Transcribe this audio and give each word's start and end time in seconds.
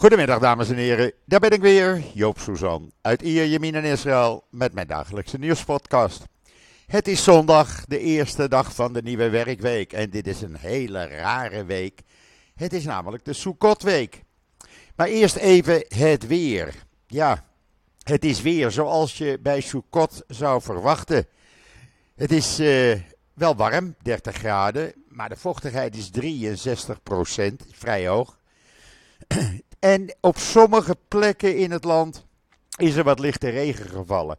Goedemiddag 0.00 0.38
dames 0.38 0.68
en 0.68 0.76
heren, 0.76 1.12
daar 1.24 1.40
ben 1.40 1.50
ik 1.50 1.60
weer, 1.60 2.02
Joop 2.14 2.38
Suzan 2.38 2.92
uit 3.00 3.22
Ierjemien 3.22 3.74
in 3.74 3.84
Israël 3.84 4.44
met 4.50 4.72
mijn 4.72 4.86
dagelijkse 4.86 5.38
nieuwspodcast. 5.38 6.24
Het 6.86 7.08
is 7.08 7.24
zondag, 7.24 7.84
de 7.84 7.98
eerste 7.98 8.48
dag 8.48 8.74
van 8.74 8.92
de 8.92 9.02
nieuwe 9.02 9.28
werkweek 9.28 9.92
en 9.92 10.10
dit 10.10 10.26
is 10.26 10.40
een 10.42 10.56
hele 10.56 11.06
rare 11.06 11.64
week. 11.64 12.00
Het 12.54 12.72
is 12.72 12.84
namelijk 12.84 13.24
de 13.24 13.32
Sukkotweek. 13.32 14.22
Maar 14.96 15.06
eerst 15.06 15.36
even 15.36 15.84
het 15.88 16.26
weer. 16.26 16.74
Ja, 17.06 17.44
het 18.02 18.24
is 18.24 18.42
weer 18.42 18.70
zoals 18.70 19.18
je 19.18 19.38
bij 19.42 19.60
Sukkot 19.60 20.22
zou 20.26 20.62
verwachten. 20.62 21.26
Het 22.16 22.32
is 22.32 22.58
eh, 22.58 23.00
wel 23.34 23.56
warm, 23.56 23.94
30 24.02 24.36
graden, 24.36 24.92
maar 25.08 25.28
de 25.28 25.36
vochtigheid 25.36 25.96
is 25.96 26.10
63% 26.10 27.70
vrij 27.70 28.06
hoog. 28.08 28.38
En 29.80 30.14
op 30.20 30.38
sommige 30.38 30.96
plekken 31.08 31.56
in 31.56 31.70
het 31.70 31.84
land 31.84 32.26
is 32.76 32.96
er 32.96 33.04
wat 33.04 33.18
lichte 33.18 33.48
regen 33.48 33.88
gevallen. 33.88 34.38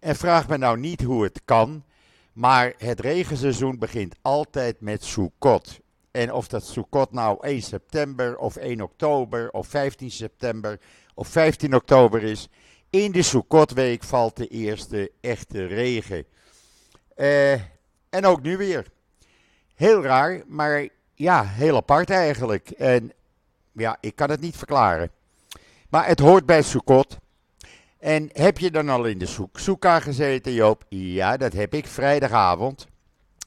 En 0.00 0.16
vraag 0.16 0.48
me 0.48 0.56
nou 0.56 0.78
niet 0.78 1.02
hoe 1.02 1.22
het 1.22 1.40
kan, 1.44 1.84
maar 2.32 2.74
het 2.78 3.00
regenseizoen 3.00 3.78
begint 3.78 4.14
altijd 4.22 4.80
met 4.80 5.04
Sukkot. 5.04 5.80
En 6.10 6.32
of 6.32 6.48
dat 6.48 6.66
Sukkot 6.66 7.12
nou 7.12 7.46
1 7.46 7.62
september 7.62 8.36
of 8.36 8.56
1 8.56 8.80
oktober 8.80 9.50
of 9.50 9.66
15 9.66 10.10
september 10.10 10.80
of 11.14 11.28
15 11.28 11.74
oktober 11.74 12.22
is, 12.22 12.48
in 12.90 13.12
de 13.12 13.22
Sukkotweek 13.22 14.02
valt 14.02 14.36
de 14.36 14.48
eerste 14.48 15.10
echte 15.20 15.66
regen. 15.66 16.24
Uh, 17.16 17.52
en 18.08 18.24
ook 18.24 18.42
nu 18.42 18.56
weer. 18.56 18.86
Heel 19.74 20.02
raar, 20.02 20.42
maar 20.46 20.88
ja, 21.14 21.44
heel 21.44 21.76
apart 21.76 22.10
eigenlijk. 22.10 22.70
En 22.70 23.12
ja, 23.72 23.96
ik 24.00 24.16
kan 24.16 24.30
het 24.30 24.40
niet 24.40 24.56
verklaren. 24.56 25.10
Maar 25.88 26.06
het 26.06 26.18
hoort 26.18 26.46
bij 26.46 26.62
Sukkot. 26.62 27.18
En 27.98 28.30
heb 28.32 28.58
je 28.58 28.70
dan 28.70 28.88
al 28.88 29.04
in 29.04 29.18
de 29.18 29.26
soek, 29.26 29.58
gezeten, 29.80 30.52
Joop? 30.52 30.84
Ja, 30.88 31.36
dat 31.36 31.52
heb 31.52 31.74
ik 31.74 31.86
vrijdagavond. 31.86 32.86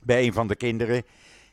Bij 0.02 0.24
een 0.24 0.34
van 0.34 0.48
de 0.48 0.56
kinderen. 0.56 1.04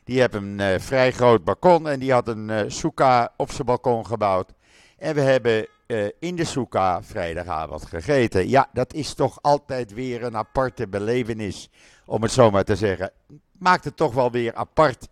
Die 0.03 0.19
heeft 0.19 0.33
een 0.33 0.59
uh, 0.59 0.79
vrij 0.79 1.11
groot 1.11 1.43
balkon 1.43 1.87
en 1.87 1.99
die 1.99 2.11
had 2.11 2.27
een 2.27 2.49
uh, 2.49 2.61
soeka 2.67 3.33
op 3.37 3.51
zijn 3.51 3.65
balkon 3.65 4.05
gebouwd. 4.05 4.53
En 4.97 5.15
we 5.15 5.21
hebben 5.21 5.67
uh, 5.87 6.09
in 6.19 6.35
de 6.35 6.45
soeka 6.45 7.03
vrijdagavond 7.03 7.85
gegeten. 7.85 8.49
Ja, 8.49 8.69
dat 8.73 8.93
is 8.93 9.13
toch 9.13 9.39
altijd 9.41 9.93
weer 9.93 10.23
een 10.23 10.37
aparte 10.37 10.87
belevenis, 10.87 11.69
om 12.05 12.21
het 12.21 12.31
zo 12.31 12.51
maar 12.51 12.63
te 12.63 12.75
zeggen. 12.75 13.11
Maakt 13.51 13.83
het 13.83 13.97
toch 13.97 14.13
wel 14.13 14.31
weer 14.31 14.53
apart 14.53 15.07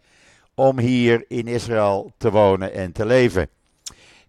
om 0.61 0.79
hier 0.79 1.25
in 1.27 1.47
Israël 1.47 2.11
te 2.17 2.31
wonen 2.31 2.73
en 2.73 2.91
te 2.91 3.05
leven. 3.05 3.49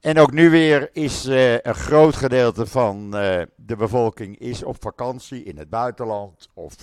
En 0.01 0.19
ook 0.19 0.33
nu 0.33 0.51
weer 0.51 0.91
is 0.93 1.27
uh, 1.27 1.53
een 1.53 1.75
groot 1.75 2.17
gedeelte 2.17 2.67
van 2.67 3.05
uh, 3.05 3.43
de 3.57 3.77
bevolking 3.77 4.39
is 4.39 4.63
op 4.63 4.77
vakantie 4.81 5.43
in 5.43 5.59
het 5.59 5.71
buitenland 5.71 6.49
of 6.55 6.75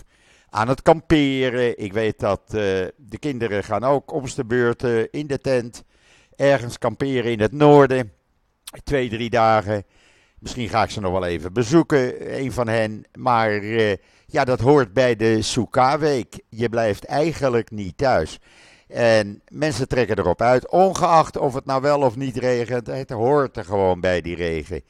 aan 0.50 0.68
het 0.68 0.82
kamperen. 0.82 1.78
Ik 1.78 1.94
weet 1.94 2.20
dat 2.20 2.42
uh, 2.46 2.52
de 2.98 3.18
kinderen 3.20 3.64
gaan 3.64 3.84
ook 3.84 4.14
om 4.14 4.24
de 4.36 4.46
beurt 4.46 4.84
in 5.12 5.28
de 5.28 5.40
tent 5.40 5.84
ergens 6.36 6.78
kamperen 6.78 7.32
in 7.32 7.40
het 7.40 7.52
noorden. 7.52 8.12
Twee, 8.84 9.10
drie 9.10 9.30
dagen. 9.30 9.84
Misschien 10.40 10.70
ga 10.70 10.84
ik 10.84 10.90
ze 10.90 11.02
nog 11.02 11.12
wel 11.12 11.26
even 11.26 11.54
bezoeken, 11.54 12.36
een 12.40 12.52
van 12.52 12.68
hen. 12.68 13.04
Maar 13.14 13.64
ja, 14.26 14.44
dat 14.46 14.60
hoort 14.60 14.94
bij 14.94 15.16
de 15.16 15.42
Sukkah-week. 15.42 16.40
Je 16.50 16.70
blijft 16.70 17.04
eigenlijk 17.04 17.72
niet 17.72 17.98
thuis. 17.98 18.40
En 18.90 19.42
mensen 19.48 19.88
trekken 19.88 20.18
erop 20.18 20.42
uit, 20.42 20.70
ongeacht 20.70 21.38
of 21.38 21.54
het 21.54 21.66
nou 21.66 21.82
wel 21.82 22.02
of 22.02 22.16
niet 22.16 22.38
regent. 22.38 22.88
Het 22.88 23.10
hoort 23.10 23.58
er 23.58 23.66
gewoon 23.66 24.00
bij 24.00 24.22
die 24.22 24.36
regen. 24.36 24.82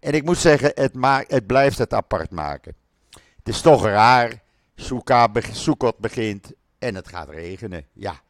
En 0.00 0.12
ik 0.12 0.24
moet 0.24 0.38
zeggen, 0.38 0.72
het, 0.74 0.94
maakt, 0.94 1.30
het 1.30 1.46
blijft 1.46 1.78
het 1.78 1.94
apart 1.94 2.30
maken. 2.30 2.74
Het 3.10 3.48
is 3.48 3.60
toch 3.60 3.84
raar. 3.84 4.42
Soekot 5.52 5.98
begint 5.98 6.52
en 6.78 6.94
het 6.94 7.08
gaat 7.08 7.28
regenen. 7.28 7.86
Ja, 7.92 8.20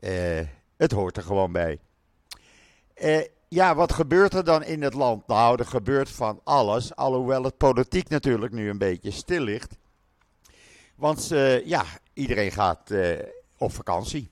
uh, 0.00 0.40
het 0.76 0.92
hoort 0.92 1.16
er 1.16 1.22
gewoon 1.22 1.52
bij. 1.52 1.78
Uh, 3.02 3.20
ja, 3.48 3.74
wat 3.74 3.92
gebeurt 3.92 4.34
er 4.34 4.44
dan 4.44 4.62
in 4.62 4.82
het 4.82 4.94
land? 4.94 5.26
Nou, 5.26 5.58
er 5.58 5.66
gebeurt 5.66 6.10
van 6.10 6.40
alles. 6.44 6.96
Alhoewel 6.96 7.42
het 7.42 7.56
politiek 7.56 8.08
natuurlijk 8.08 8.52
nu 8.52 8.68
een 8.68 8.78
beetje 8.78 9.10
stil 9.10 9.40
ligt. 9.40 9.76
Want 10.94 11.32
uh, 11.32 11.66
ja, 11.66 11.84
iedereen 12.12 12.52
gaat 12.52 12.90
op 13.58 13.72
vakantie. 13.72 14.30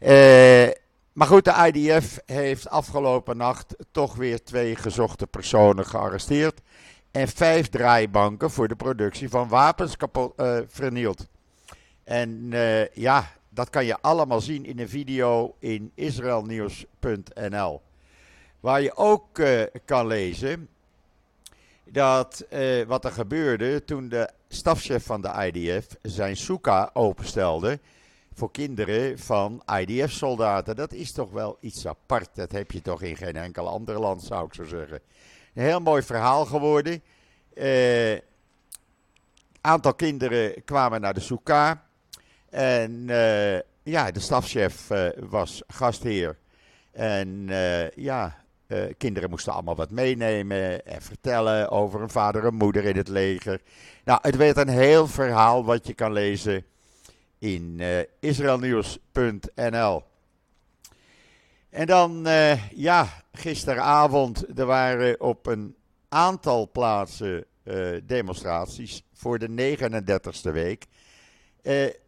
Uh, 0.00 0.68
maar 1.12 1.26
goed, 1.26 1.44
de 1.44 1.70
IDF 1.72 2.18
heeft 2.26 2.68
afgelopen 2.68 3.36
nacht 3.36 3.74
toch 3.90 4.14
weer 4.14 4.42
twee 4.44 4.76
gezochte 4.76 5.26
personen 5.26 5.86
gearresteerd. 5.86 6.60
En 7.10 7.28
vijf 7.28 7.68
draaibanken 7.68 8.50
voor 8.50 8.68
de 8.68 8.76
productie 8.76 9.28
van 9.28 9.48
wapens 9.48 9.96
kapot, 9.96 10.32
uh, 10.40 10.58
vernield. 10.68 11.26
En 12.04 12.30
uh, 12.52 12.88
ja, 12.88 13.30
dat 13.48 13.70
kan 13.70 13.84
je 13.84 14.00
allemaal 14.00 14.40
zien 14.40 14.64
in 14.64 14.78
een 14.78 14.88
video 14.88 15.54
in 15.58 15.92
israelnieuws.nl. 15.94 17.80
Waar 18.60 18.80
je 18.80 18.96
ook 18.96 19.40
kan 19.84 20.06
lezen 20.06 20.68
dat 21.84 22.44
wat 22.86 23.04
er 23.04 23.12
gebeurde 23.12 23.84
toen 23.84 24.08
de 24.08 24.30
stafchef 24.48 25.04
van 25.04 25.20
de 25.20 25.50
IDF 25.52 25.86
zijn 26.02 26.36
soeka 26.36 26.90
openstelde 26.92 27.78
voor 28.38 28.50
kinderen 28.50 29.18
van 29.18 29.62
IDF-soldaten. 29.80 30.76
Dat 30.76 30.92
is 30.92 31.12
toch 31.12 31.30
wel 31.30 31.56
iets 31.60 31.86
apart. 31.86 32.28
Dat 32.34 32.52
heb 32.52 32.70
je 32.70 32.82
toch 32.82 33.02
in 33.02 33.16
geen 33.16 33.36
enkel 33.36 33.68
ander 33.68 34.00
land, 34.00 34.22
zou 34.22 34.46
ik 34.46 34.54
zo 34.54 34.64
zeggen. 34.64 35.00
Een 35.54 35.62
heel 35.62 35.80
mooi 35.80 36.02
verhaal 36.02 36.44
geworden. 36.44 37.02
Uh, 37.54 38.18
aantal 39.60 39.94
kinderen 39.94 40.64
kwamen 40.64 41.00
naar 41.00 41.14
de 41.14 41.20
Souka. 41.20 41.84
En 42.50 42.92
uh, 43.08 43.58
ja, 43.82 44.10
de 44.10 44.20
stafchef 44.20 44.90
uh, 44.90 45.08
was 45.28 45.62
gastheer. 45.66 46.38
En 46.92 47.48
ja, 47.94 48.44
kinderen 48.96 49.30
moesten 49.30 49.52
allemaal 49.52 49.76
wat 49.76 49.90
meenemen 49.90 50.86
en 50.86 51.02
vertellen 51.02 51.70
over 51.70 52.02
een 52.02 52.10
vader 52.10 52.46
en 52.46 52.54
moeder 52.54 52.84
in 52.84 52.96
het 52.96 53.08
leger. 53.08 53.60
Nou, 54.04 54.18
het 54.22 54.36
werd 54.36 54.56
een 54.56 54.68
heel 54.68 55.06
verhaal 55.06 55.64
wat 55.64 55.86
je 55.86 55.94
kan 55.94 56.12
lezen 56.12 56.64
in 57.38 57.76
uh, 57.80 57.98
israelnieuws.nl. 58.20 60.02
En 61.70 61.86
dan, 61.86 62.26
uh, 62.26 62.70
ja, 62.70 63.08
gisteravond, 63.32 64.58
er 64.58 64.66
waren 64.66 65.20
op 65.20 65.46
een 65.46 65.76
aantal 66.08 66.70
plaatsen 66.72 67.44
uh, 67.64 68.00
demonstraties 68.04 69.02
voor 69.12 69.38
de 69.38 69.76
39ste 69.76 70.52
week. 70.52 70.86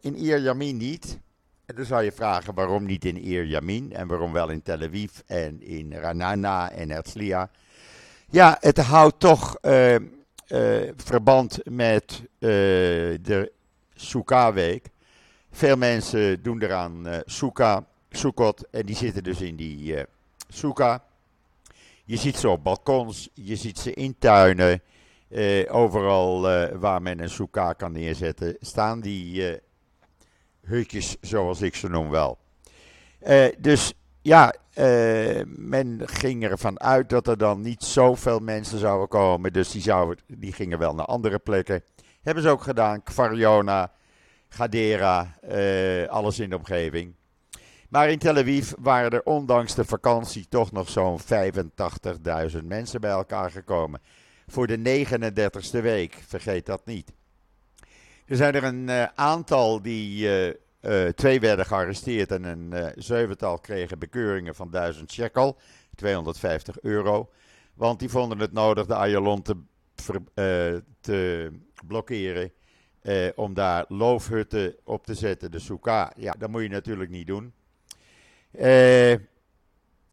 in 0.01 0.15
Ierjamin 0.15 0.77
niet. 0.77 1.19
En 1.65 1.75
dan 1.75 1.85
zou 1.85 2.03
je 2.03 2.11
vragen 2.11 2.53
waarom 2.53 2.85
niet 2.85 3.05
in 3.05 3.17
Ierjamin 3.17 3.93
en 3.93 4.07
waarom 4.07 4.31
wel 4.33 4.49
in 4.49 4.61
Tel 4.61 4.81
Aviv 4.81 5.11
en 5.25 5.61
in 5.61 5.93
Ranana 5.93 6.71
en 6.71 6.89
Herzliya. 6.89 7.49
Ja, 8.29 8.57
het 8.59 8.77
houdt 8.77 9.19
toch 9.19 9.57
verband 10.95 11.59
met 11.63 12.21
de 12.37 13.51
Sukkah-week. 13.95 14.89
Veel 15.51 15.77
mensen 15.77 16.43
doen 16.43 16.61
eraan 16.61 17.07
uh, 17.07 17.77
soekot 18.09 18.69
en 18.69 18.85
die 18.85 18.95
zitten 18.95 19.23
dus 19.23 19.41
in 19.41 19.55
die 19.55 19.95
uh, 19.95 20.03
soeka. 20.47 21.03
Je 22.05 22.17
ziet 22.17 22.37
ze 22.37 22.49
op 22.49 22.63
balkons, 22.63 23.29
je 23.33 23.55
ziet 23.55 23.79
ze 23.79 23.93
in 23.93 24.15
tuinen. 24.19 24.81
Uh, 25.29 25.75
overal 25.75 26.41
waar 26.79 27.01
men 27.01 27.19
een 27.19 27.29
soeka 27.29 27.73
kan 27.73 27.91
neerzetten, 27.91 28.57
staan 28.59 28.99
die 28.99 29.59
hutjes, 30.61 31.17
zoals 31.21 31.61
ik 31.61 31.75
ze 31.75 31.89
noem 31.89 32.09
wel. 32.09 32.37
dus 33.57 33.93
ja, 34.21 34.53
men 35.45 36.01
ging 36.05 36.43
ervan 36.43 36.79
uit 36.79 37.09
dat 37.09 37.27
er 37.27 37.37
dan 37.37 37.61
niet 37.61 37.83
zoveel 37.83 38.39
mensen 38.39 38.79
zouden 38.79 39.07
komen. 39.07 39.53
Dus 39.53 39.71
die, 39.71 39.81
zouden, 39.81 40.17
die 40.27 40.53
gingen 40.53 40.79
wel 40.79 40.95
naar 40.95 41.05
andere 41.05 41.39
plekken. 41.39 41.83
Hebben 42.21 42.43
ze 42.43 42.49
ook 42.49 42.61
gedaan. 42.61 43.03
Kvarjona, 43.03 43.91
Gadera, 44.53 45.37
uh, 45.51 46.07
alles 46.07 46.39
in 46.39 46.49
de 46.49 46.57
omgeving. 46.57 47.13
Maar 47.89 48.09
in 48.09 48.19
Tel 48.19 48.37
Aviv 48.37 48.71
waren 48.79 49.11
er 49.11 49.23
ondanks 49.23 49.75
de 49.75 49.85
vakantie 49.85 50.47
toch 50.49 50.71
nog 50.71 50.89
zo'n 50.89 51.19
85.000 51.19 52.63
mensen 52.63 53.01
bij 53.01 53.11
elkaar 53.11 53.51
gekomen. 53.51 54.01
Voor 54.47 54.67
de 54.67 54.77
39ste 54.77 55.81
week, 55.81 56.23
vergeet 56.27 56.65
dat 56.65 56.85
niet. 56.85 57.11
Er 58.25 58.35
zijn 58.35 58.53
er 58.53 58.63
een 58.63 58.87
uh, 58.87 59.03
aantal 59.15 59.81
die 59.81 60.27
uh, 60.81 61.07
twee 61.07 61.39
werden 61.39 61.65
gearresteerd 61.65 62.31
en 62.31 62.43
een 62.43 62.93
zevental 62.95 63.59
kregen 63.59 63.99
bekeuringen 63.99 64.55
van 64.55 64.71
1000 64.71 65.11
shekel, 65.11 65.57
250 65.95 66.81
euro. 66.81 67.29
Want 67.73 67.99
die 67.99 68.09
vonden 68.09 68.39
het 68.39 68.53
nodig 68.53 68.85
de 68.85 68.95
Ayalon 68.95 69.41
te, 69.41 69.55
te 71.01 71.51
blokkeren 71.87 72.51
eh, 73.01 73.27
om 73.35 73.53
daar 73.53 73.85
loofhutten 73.87 74.75
op 74.83 75.05
te 75.05 75.13
zetten, 75.13 75.51
de 75.51 75.59
souka. 75.59 76.13
Ja, 76.17 76.35
dat 76.37 76.49
moet 76.49 76.61
je 76.61 76.69
natuurlijk 76.69 77.09
niet 77.09 77.27
doen. 77.27 77.53
Eh, 78.51 79.15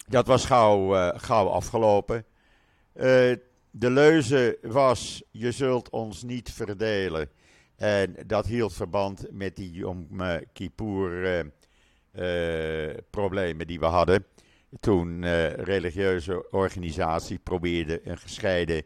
dat 0.06 0.26
was 0.26 0.44
gauw, 0.44 0.94
uh, 0.94 1.10
gauw 1.14 1.48
afgelopen. 1.48 2.24
Uh, 2.94 3.02
de 3.70 3.90
leuze 3.90 4.58
was: 4.62 5.22
je 5.30 5.52
zult 5.52 5.90
ons 5.90 6.22
niet 6.22 6.52
verdelen. 6.52 7.30
En 7.76 8.16
dat 8.26 8.46
hield 8.46 8.74
verband 8.74 9.26
met 9.30 9.56
die 9.56 9.70
Yom 9.70 10.08
Kippur 10.52 11.44
uh, 12.14 12.94
problemen 13.10 13.66
die 13.66 13.78
we 13.78 13.86
hadden. 13.86 14.24
Toen 14.80 15.24
religieuze 15.54 16.50
organisatie 16.50 17.38
probeerde 17.38 18.00
een 18.04 18.18
gescheiden 18.18 18.82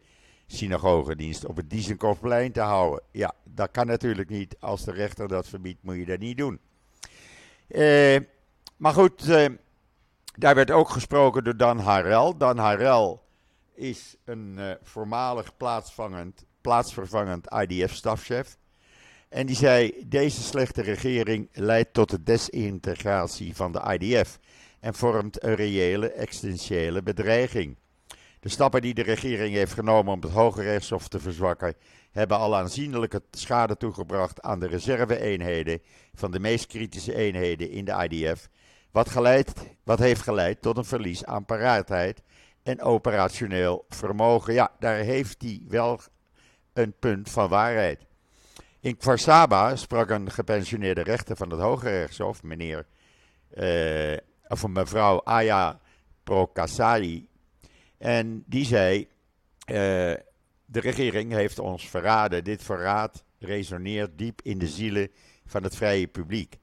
synagogedienst 0.52 1.44
op 1.46 1.56
het 1.56 1.70
Dizenkoffplein 1.70 2.52
te 2.52 2.60
houden. 2.60 3.02
Ja, 3.10 3.34
dat 3.44 3.70
kan 3.70 3.86
natuurlijk 3.86 4.28
niet. 4.28 4.56
Als 4.60 4.84
de 4.84 4.92
rechter 4.92 5.28
dat 5.28 5.48
verbiedt, 5.48 5.82
moet 5.82 5.96
je 5.96 6.04
dat 6.04 6.18
niet 6.18 6.36
doen. 6.36 6.60
Uh, 7.68 8.18
maar 8.76 8.92
goed, 8.92 9.28
uh, 9.28 9.46
daar 10.36 10.54
werd 10.54 10.70
ook 10.70 10.88
gesproken 10.88 11.44
door 11.44 11.56
Dan 11.56 11.78
Harel. 11.78 12.36
Dan 12.36 12.58
Harel 12.58 13.22
is 13.74 14.16
een 14.24 14.54
uh, 14.58 14.70
voormalig 14.82 15.56
plaatsvangend, 15.56 16.44
plaatsvervangend 16.60 17.46
IDF-stafchef. 17.52 18.56
En 19.28 19.46
die 19.46 19.56
zei: 19.56 20.04
Deze 20.06 20.42
slechte 20.42 20.82
regering 20.82 21.48
leidt 21.52 21.94
tot 21.94 22.10
de 22.10 22.22
desintegratie 22.22 23.56
van 23.56 23.72
de 23.72 23.98
IDF 23.98 24.38
en 24.80 24.94
vormt 24.94 25.42
een 25.44 25.54
reële 25.54 26.10
existentiële 26.10 27.02
bedreiging. 27.02 27.76
De 28.42 28.48
stappen 28.48 28.82
die 28.82 28.94
de 28.94 29.02
regering 29.02 29.54
heeft 29.54 29.72
genomen 29.72 30.12
om 30.12 30.20
het 30.20 30.30
Hoge 30.30 30.62
Rechtshof 30.62 31.08
te 31.08 31.20
verzwakken, 31.20 31.74
hebben 32.10 32.36
al 32.36 32.56
aanzienlijke 32.56 33.22
schade 33.30 33.76
toegebracht 33.76 34.40
aan 34.40 34.60
de 34.60 34.66
reserve-eenheden 34.66 35.82
van 36.14 36.30
de 36.30 36.40
meest 36.40 36.66
kritische 36.66 37.14
eenheden 37.14 37.70
in 37.70 37.84
de 37.84 38.08
IDF, 38.08 38.48
wat, 38.90 39.10
geleid, 39.10 39.52
wat 39.84 39.98
heeft 39.98 40.20
geleid 40.20 40.62
tot 40.62 40.76
een 40.76 40.84
verlies 40.84 41.24
aan 41.24 41.44
paraatheid 41.44 42.22
en 42.62 42.80
operationeel 42.80 43.84
vermogen. 43.88 44.54
Ja, 44.54 44.70
daar 44.78 44.98
heeft 44.98 45.42
hij 45.42 45.62
wel 45.68 46.00
een 46.72 46.94
punt 46.98 47.30
van 47.30 47.48
waarheid. 47.48 48.00
In 48.80 48.96
Kwarsaba 48.96 49.76
sprak 49.76 50.10
een 50.10 50.30
gepensioneerde 50.30 51.02
rechter 51.02 51.36
van 51.36 51.50
het 51.50 51.60
Hoge 51.60 51.88
Rechtshof, 51.88 52.42
meneer, 52.42 52.86
eh, 53.50 54.16
of 54.48 54.66
mevrouw 54.66 55.20
Aya 55.24 55.80
Prokasai, 56.24 57.30
en 58.02 58.44
die 58.46 58.64
zei: 58.64 58.98
uh, 59.00 59.06
De 60.64 60.80
regering 60.80 61.32
heeft 61.32 61.58
ons 61.58 61.88
verraden. 61.88 62.44
Dit 62.44 62.62
verraad 62.62 63.24
resoneert 63.38 64.18
diep 64.18 64.40
in 64.42 64.58
de 64.58 64.68
zielen 64.68 65.08
van 65.46 65.62
het 65.62 65.76
vrije 65.76 66.06
publiek. 66.06 66.58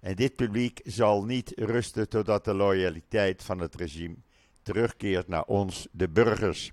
En 0.00 0.14
dit 0.14 0.36
publiek 0.36 0.80
zal 0.84 1.24
niet 1.24 1.52
rusten 1.56 2.08
totdat 2.08 2.44
de 2.44 2.54
loyaliteit 2.54 3.42
van 3.42 3.58
het 3.58 3.74
regime 3.74 4.14
terugkeert 4.62 5.28
naar 5.28 5.44
ons, 5.44 5.88
de 5.90 6.08
burgers. 6.08 6.72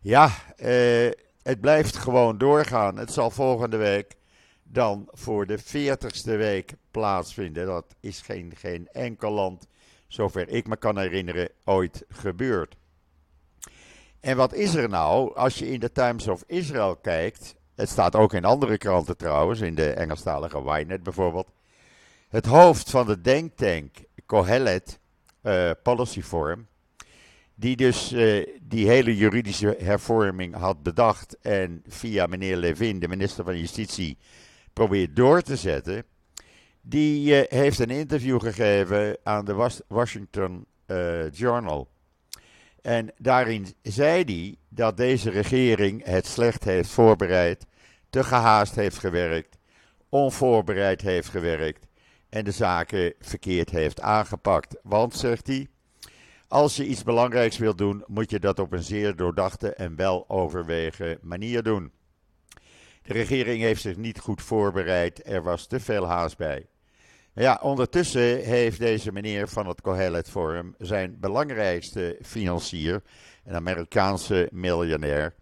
Ja, 0.00 0.26
uh, 0.56 1.10
het 1.42 1.60
blijft 1.60 1.96
gewoon 1.96 2.38
doorgaan. 2.38 2.96
Het 2.96 3.12
zal 3.12 3.30
volgende 3.30 3.76
week 3.76 4.16
dan 4.62 5.08
voor 5.12 5.46
de 5.46 5.58
40ste 5.58 6.36
week 6.36 6.74
plaatsvinden. 6.90 7.66
Dat 7.66 7.94
is 8.00 8.20
geen, 8.20 8.52
geen 8.56 8.88
enkel 8.88 9.30
land, 9.30 9.66
zover 10.06 10.48
ik 10.48 10.66
me 10.66 10.76
kan 10.76 10.98
herinneren, 10.98 11.48
ooit 11.64 12.04
gebeurd. 12.08 12.78
En 14.20 14.36
wat 14.36 14.54
is 14.54 14.74
er 14.74 14.88
nou 14.88 15.34
als 15.34 15.58
je 15.58 15.70
in 15.70 15.80
de 15.80 15.92
Times 15.92 16.28
of 16.28 16.44
Israel 16.46 16.96
kijkt? 16.96 17.54
Het 17.74 17.88
staat 17.88 18.16
ook 18.16 18.32
in 18.32 18.44
andere 18.44 18.78
kranten 18.78 19.16
trouwens, 19.16 19.60
in 19.60 19.74
de 19.74 19.90
Engelstalige 19.90 20.62
Ynet 20.64 21.02
bijvoorbeeld. 21.02 21.48
Het 22.28 22.46
hoofd 22.46 22.90
van 22.90 23.06
de 23.06 23.20
denktank 23.20 23.96
Kohelet 24.26 24.98
uh, 25.42 25.70
Policy 25.82 26.22
Forum, 26.22 26.68
die 27.54 27.76
dus 27.76 28.12
uh, 28.12 28.46
die 28.62 28.88
hele 28.88 29.16
juridische 29.16 29.76
hervorming 29.78 30.54
had 30.54 30.82
bedacht 30.82 31.38
en 31.40 31.82
via 31.86 32.26
meneer 32.26 32.56
Levin, 32.56 32.98
de 32.98 33.08
minister 33.08 33.44
van 33.44 33.58
Justitie, 33.58 34.18
probeert 34.72 35.16
door 35.16 35.42
te 35.42 35.56
zetten, 35.56 36.04
die 36.80 37.40
uh, 37.40 37.58
heeft 37.58 37.78
een 37.78 37.90
interview 37.90 38.40
gegeven 38.40 39.16
aan 39.22 39.44
de 39.44 39.82
Washington 39.88 40.66
Journal. 41.32 41.88
En 42.82 43.12
daarin 43.18 43.66
zei 43.82 44.24
hij 44.24 44.56
dat 44.68 44.96
deze 44.96 45.30
regering 45.30 46.04
het 46.04 46.26
slecht 46.26 46.64
heeft 46.64 46.90
voorbereid, 46.90 47.66
te 48.10 48.24
gehaast 48.24 48.74
heeft 48.74 48.98
gewerkt, 48.98 49.58
onvoorbereid 50.08 51.00
heeft 51.00 51.28
gewerkt 51.28 51.86
en 52.28 52.44
de 52.44 52.50
zaken 52.50 53.14
verkeerd 53.20 53.70
heeft 53.70 54.00
aangepakt. 54.00 54.76
Want, 54.82 55.14
zegt 55.14 55.46
hij, 55.46 55.68
als 56.48 56.76
je 56.76 56.86
iets 56.86 57.02
belangrijks 57.02 57.58
wilt 57.58 57.78
doen, 57.78 58.04
moet 58.06 58.30
je 58.30 58.40
dat 58.40 58.58
op 58.58 58.72
een 58.72 58.82
zeer 58.82 59.16
doordachte 59.16 59.74
en 59.74 59.96
wel 59.96 60.24
overwegen 60.28 61.18
manier 61.22 61.62
doen. 61.62 61.92
De 63.02 63.12
regering 63.12 63.62
heeft 63.62 63.80
zich 63.80 63.96
niet 63.96 64.18
goed 64.18 64.42
voorbereid, 64.42 65.26
er 65.26 65.42
was 65.42 65.66
te 65.66 65.80
veel 65.80 66.06
haast 66.06 66.36
bij. 66.36 66.66
Ja, 67.34 67.58
ondertussen 67.62 68.44
heeft 68.44 68.78
deze 68.78 69.12
meneer 69.12 69.48
van 69.48 69.66
het 69.66 69.80
Cohelet 69.80 70.30
Forum 70.30 70.74
zijn 70.78 71.16
belangrijkste 71.20 72.18
financier, 72.22 73.02
een 73.44 73.54
Amerikaanse 73.54 74.48
miljonair, 74.52 75.34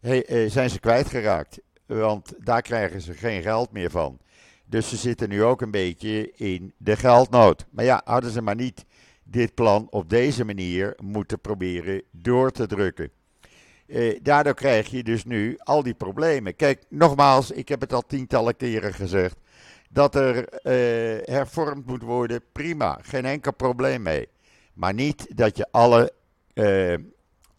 eh, 0.00 0.50
zijn 0.50 0.70
ze 0.70 0.80
kwijtgeraakt. 0.80 1.60
Want 1.86 2.34
daar 2.38 2.62
krijgen 2.62 3.00
ze 3.00 3.12
geen 3.12 3.42
geld 3.42 3.72
meer 3.72 3.90
van. 3.90 4.18
Dus 4.64 4.88
ze 4.88 4.96
zitten 4.96 5.28
nu 5.28 5.44
ook 5.44 5.60
een 5.60 5.70
beetje 5.70 6.32
in 6.32 6.72
de 6.76 6.96
geldnood. 6.96 7.66
Maar 7.70 7.84
ja, 7.84 8.00
hadden 8.04 8.30
ze 8.30 8.42
maar 8.42 8.54
niet 8.54 8.84
dit 9.22 9.54
plan 9.54 9.86
op 9.90 10.10
deze 10.10 10.44
manier 10.44 10.96
moeten 11.02 11.40
proberen 11.40 12.02
door 12.10 12.50
te 12.50 12.66
drukken. 12.66 13.10
Eh, 13.86 14.18
daardoor 14.22 14.54
krijg 14.54 14.90
je 14.90 15.02
dus 15.02 15.24
nu 15.24 15.58
al 15.58 15.82
die 15.82 15.94
problemen. 15.94 16.56
Kijk, 16.56 16.84
nogmaals, 16.88 17.50
ik 17.50 17.68
heb 17.68 17.80
het 17.80 17.92
al 17.92 18.06
tientallen 18.06 18.56
keren 18.56 18.94
gezegd 18.94 19.36
dat 19.88 20.14
er 20.14 20.36
uh, 20.36 21.34
hervormd 21.34 21.86
moet 21.86 22.02
worden, 22.02 22.42
prima, 22.52 22.98
geen 23.02 23.24
enkel 23.24 23.52
probleem 23.52 24.02
mee. 24.02 24.28
Maar 24.74 24.94
niet 24.94 25.36
dat 25.36 25.56
je 25.56 25.66
alle, 25.70 26.12
uh, 26.54 26.94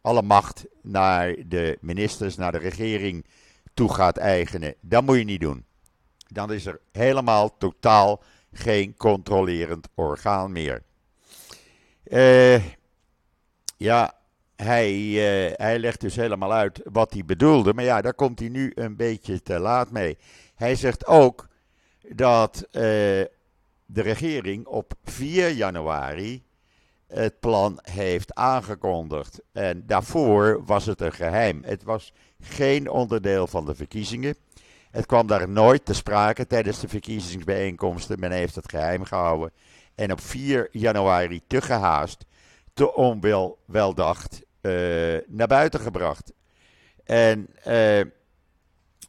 alle 0.01 0.21
macht 0.21 0.65
naar 0.81 1.35
de 1.45 1.77
ministers, 1.81 2.35
naar 2.35 2.51
de 2.51 2.57
regering 2.57 3.25
toe 3.73 3.93
gaat 3.93 4.17
eigenen. 4.17 4.75
Dat 4.81 5.03
moet 5.03 5.17
je 5.17 5.23
niet 5.23 5.41
doen. 5.41 5.65
Dan 6.27 6.53
is 6.53 6.65
er 6.65 6.79
helemaal 6.91 7.57
totaal 7.57 8.23
geen 8.51 8.97
controlerend 8.97 9.87
orgaan 9.95 10.51
meer. 10.51 10.83
Uh, 12.03 12.63
ja, 13.77 14.13
hij, 14.55 14.93
hij 15.55 15.79
legt 15.79 16.01
dus 16.01 16.15
helemaal 16.15 16.53
uit 16.53 16.81
wat 16.83 17.13
hij 17.13 17.25
bedoelde. 17.25 17.73
Maar 17.73 17.83
ja, 17.83 18.01
daar 18.01 18.13
komt 18.13 18.39
hij 18.39 18.49
nu 18.49 18.71
een 18.75 18.95
beetje 18.95 19.41
te 19.41 19.59
laat 19.59 19.91
mee. 19.91 20.17
Hij 20.55 20.75
zegt 20.75 21.05
ook 21.05 21.48
dat 22.15 22.67
uh, 22.71 22.71
de 22.71 24.01
regering 24.01 24.65
op 24.65 24.93
4 25.03 25.51
januari 25.51 26.43
het 27.07 27.39
plan 27.39 27.79
heeft 27.81 28.33
aangekondigd. 28.33 29.41
En 29.51 29.83
daarvoor 29.85 30.65
was 30.65 30.85
het 30.85 31.01
een 31.01 31.13
geheim. 31.13 31.63
Het 31.63 31.83
was 31.83 32.13
geen 32.41 32.89
onderdeel 32.89 33.47
van 33.47 33.65
de 33.65 33.75
verkiezingen. 33.75 34.35
Het 34.91 35.05
kwam 35.05 35.27
daar 35.27 35.49
nooit 35.49 35.85
te 35.85 35.93
sprake 35.93 36.47
tijdens 36.47 36.79
de 36.79 36.87
verkiezingsbijeenkomsten. 36.87 38.19
Men 38.19 38.31
heeft 38.31 38.55
het 38.55 38.69
geheim 38.69 39.03
gehouden. 39.03 39.51
En 39.95 40.11
op 40.11 40.21
4 40.21 40.67
januari 40.71 41.41
te 41.47 41.61
gehaast, 41.61 42.25
te 42.73 42.93
onweldacht 42.93 44.41
uh, 44.61 45.17
naar 45.27 45.47
buiten 45.47 45.79
gebracht. 45.79 46.33
En 47.03 47.49
uh, 47.67 48.01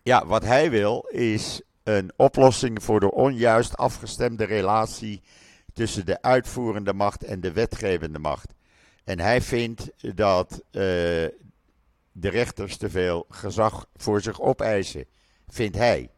ja, 0.02 0.26
wat 0.26 0.44
hij 0.44 0.70
wil 0.70 1.06
is 1.08 1.62
een 1.82 2.12
oplossing 2.16 2.82
voor 2.82 3.00
de 3.00 3.12
onjuist 3.12 3.76
afgestemde 3.76 4.44
relatie 4.44 5.22
tussen 5.72 6.06
de 6.06 6.22
uitvoerende 6.22 6.92
macht 6.92 7.24
en 7.24 7.40
de 7.40 7.52
wetgevende 7.52 8.18
macht. 8.18 8.54
En 9.04 9.20
hij 9.20 9.40
vindt 9.40 9.90
dat 10.14 10.52
uh, 10.52 10.62
de 10.72 11.32
rechters 12.28 12.76
te 12.76 12.90
veel 12.90 13.26
gezag 13.28 13.86
voor 13.96 14.20
zich 14.20 14.40
opeisen, 14.40 15.04
vindt 15.48 15.76
hij. 15.76 16.10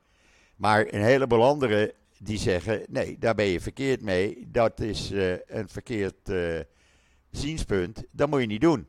Maar 0.57 0.87
een 0.91 1.03
heleboel 1.03 1.45
anderen 1.45 1.93
die 2.19 2.39
zeggen: 2.39 2.83
nee, 2.89 3.19
daar 3.19 3.35
ben 3.35 3.47
je 3.47 3.61
verkeerd 3.61 4.03
mee. 4.03 4.49
Dat 4.51 4.81
is 4.81 5.13
uh, 5.13 5.35
een 5.47 5.69
verkeerd 5.69 6.29
uh, 6.29 6.61
zienspunt. 7.31 8.05
Dat 8.11 8.31
moet 8.31 8.41
je 8.41 8.47
niet 8.47 8.61
doen. 8.61 8.87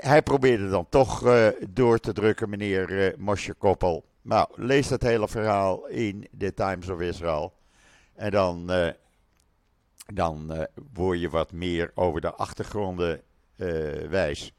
hij 0.00 0.22
probeerde 0.22 0.68
dan 0.68 0.86
toch 0.88 1.22
door 1.68 1.98
te 1.98 2.12
drukken, 2.12 2.48
meneer 2.48 3.14
Mosje 3.16 3.54
Koppel. 3.54 4.07
Nou, 4.22 4.48
lees 4.54 4.88
dat 4.88 5.02
hele 5.02 5.28
verhaal 5.28 5.86
in 5.86 6.28
de 6.30 6.54
Times 6.54 6.88
of 6.88 7.00
Israel. 7.00 7.54
En 8.14 8.30
dan, 8.30 8.70
uh, 8.70 8.88
dan 10.14 10.66
word 10.92 11.20
je 11.20 11.28
wat 11.28 11.52
meer 11.52 11.90
over 11.94 12.20
de 12.20 12.34
achtergronden 12.34 13.22
uh, 13.56 14.08
wijs. 14.08 14.52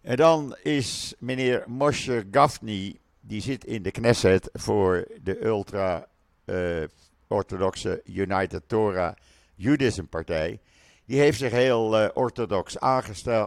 En 0.00 0.16
dan 0.16 0.56
is 0.62 1.14
meneer 1.18 1.64
Moshe 1.66 2.26
Gafni, 2.30 3.00
die 3.20 3.40
zit 3.40 3.64
in 3.64 3.82
de 3.82 3.90
Knesset 3.90 4.48
voor 4.52 5.08
de 5.22 5.44
ultra-orthodoxe 5.44 8.00
United 8.04 8.68
Torah 8.68 9.14
Judaism 9.54 10.04
Partij. 10.04 10.60
Die 11.04 11.18
heeft 11.18 11.38
zich 11.38 11.52
heel 11.52 12.10
orthodox 12.14 12.78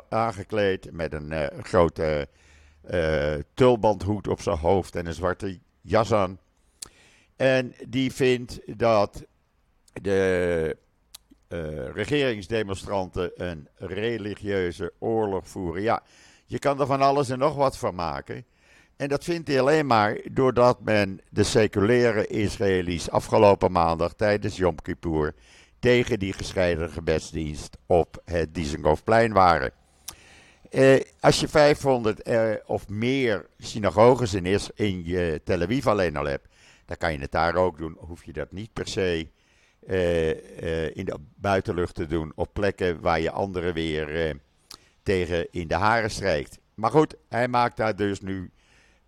aangekleed 0.10 0.92
met 0.92 1.14
een 1.14 1.64
grote 1.64 2.28
uh, 2.92 3.34
tulbandhoed 3.54 4.28
op 4.28 4.42
zijn 4.42 4.58
hoofd 4.58 4.96
en 4.96 5.06
een 5.06 5.14
zwarte 5.14 5.60
jas 5.82 6.14
aan. 6.14 6.40
En 7.36 7.74
die 7.88 8.14
vindt 8.14 8.60
dat 8.78 9.26
de 10.02 10.78
regeringsdemonstranten 11.94 13.32
een 13.36 13.68
religieuze 13.76 14.94
oorlog 15.00 15.48
voeren. 15.48 15.82
Ja, 15.82 16.04
je 16.46 16.60
kan 16.60 16.80
er 16.80 16.86
van 16.86 17.02
alles 17.02 17.30
en 17.30 17.40
nog 17.40 17.56
wat 17.56 17.78
van 17.78 17.96
maken. 17.96 18.46
En 18.98 19.08
dat 19.08 19.24
vindt 19.24 19.48
hij 19.48 19.60
alleen 19.60 19.86
maar 19.86 20.20
doordat 20.32 20.82
men 20.82 21.20
de 21.30 21.44
seculiere 21.44 22.28
Israëli's 22.28 23.10
afgelopen 23.10 23.72
maandag 23.72 24.14
tijdens 24.14 24.58
Yom 24.58 24.82
Kippur 24.82 25.36
tegen 25.80 26.20
die 26.20 26.34
gescheiden 26.34 26.90
gebedsdienst 26.90 27.78
op 27.86 28.22
het 28.26 28.56
Dizengoffplein 28.56 29.34
waren. 29.34 29.72
Eh, 30.70 31.02
als 31.20 31.40
je 31.40 31.48
500 31.48 32.22
eh, 32.22 32.54
of 32.66 32.90
meer 32.90 33.46
synagoges 33.58 34.34
in, 34.34 34.60
in 34.76 35.06
je 35.06 35.42
Tel 35.44 35.62
Aviv 35.62 35.88
alleen 35.88 36.16
al 36.16 36.26
hebt, 36.26 36.48
dan 36.86 36.98
kan 36.98 37.14
je 37.14 37.20
het 37.20 37.32
daar 37.32 37.56
ook 37.56 37.78
doen. 37.78 37.96
Hoef 38.00 38.24
je 38.24 38.34
dat 38.34 38.52
niet 38.52 38.74
per 38.74 38.88
se 38.88 39.28
eh, 39.88 40.96
in 40.96 41.06
de 41.06 41.16
buitenlucht 41.36 41.96
te 41.96 42.06
doen 42.06 42.32
op 42.36 42.54
plekken 42.54 43.02
waar 43.02 43.20
je 43.20 43.32
anderen 43.32 43.74
weer 43.74 44.40
tegen 45.04 45.52
in 45.52 45.68
de 45.68 45.76
haren 45.76 46.12
strijkt. 46.12 46.60
Maar 46.74 46.92
goed, 46.92 47.16
hij 47.30 47.48
maakt 47.48 47.78
daar 47.78 47.96
dus 47.96 48.22
nu 48.22 48.52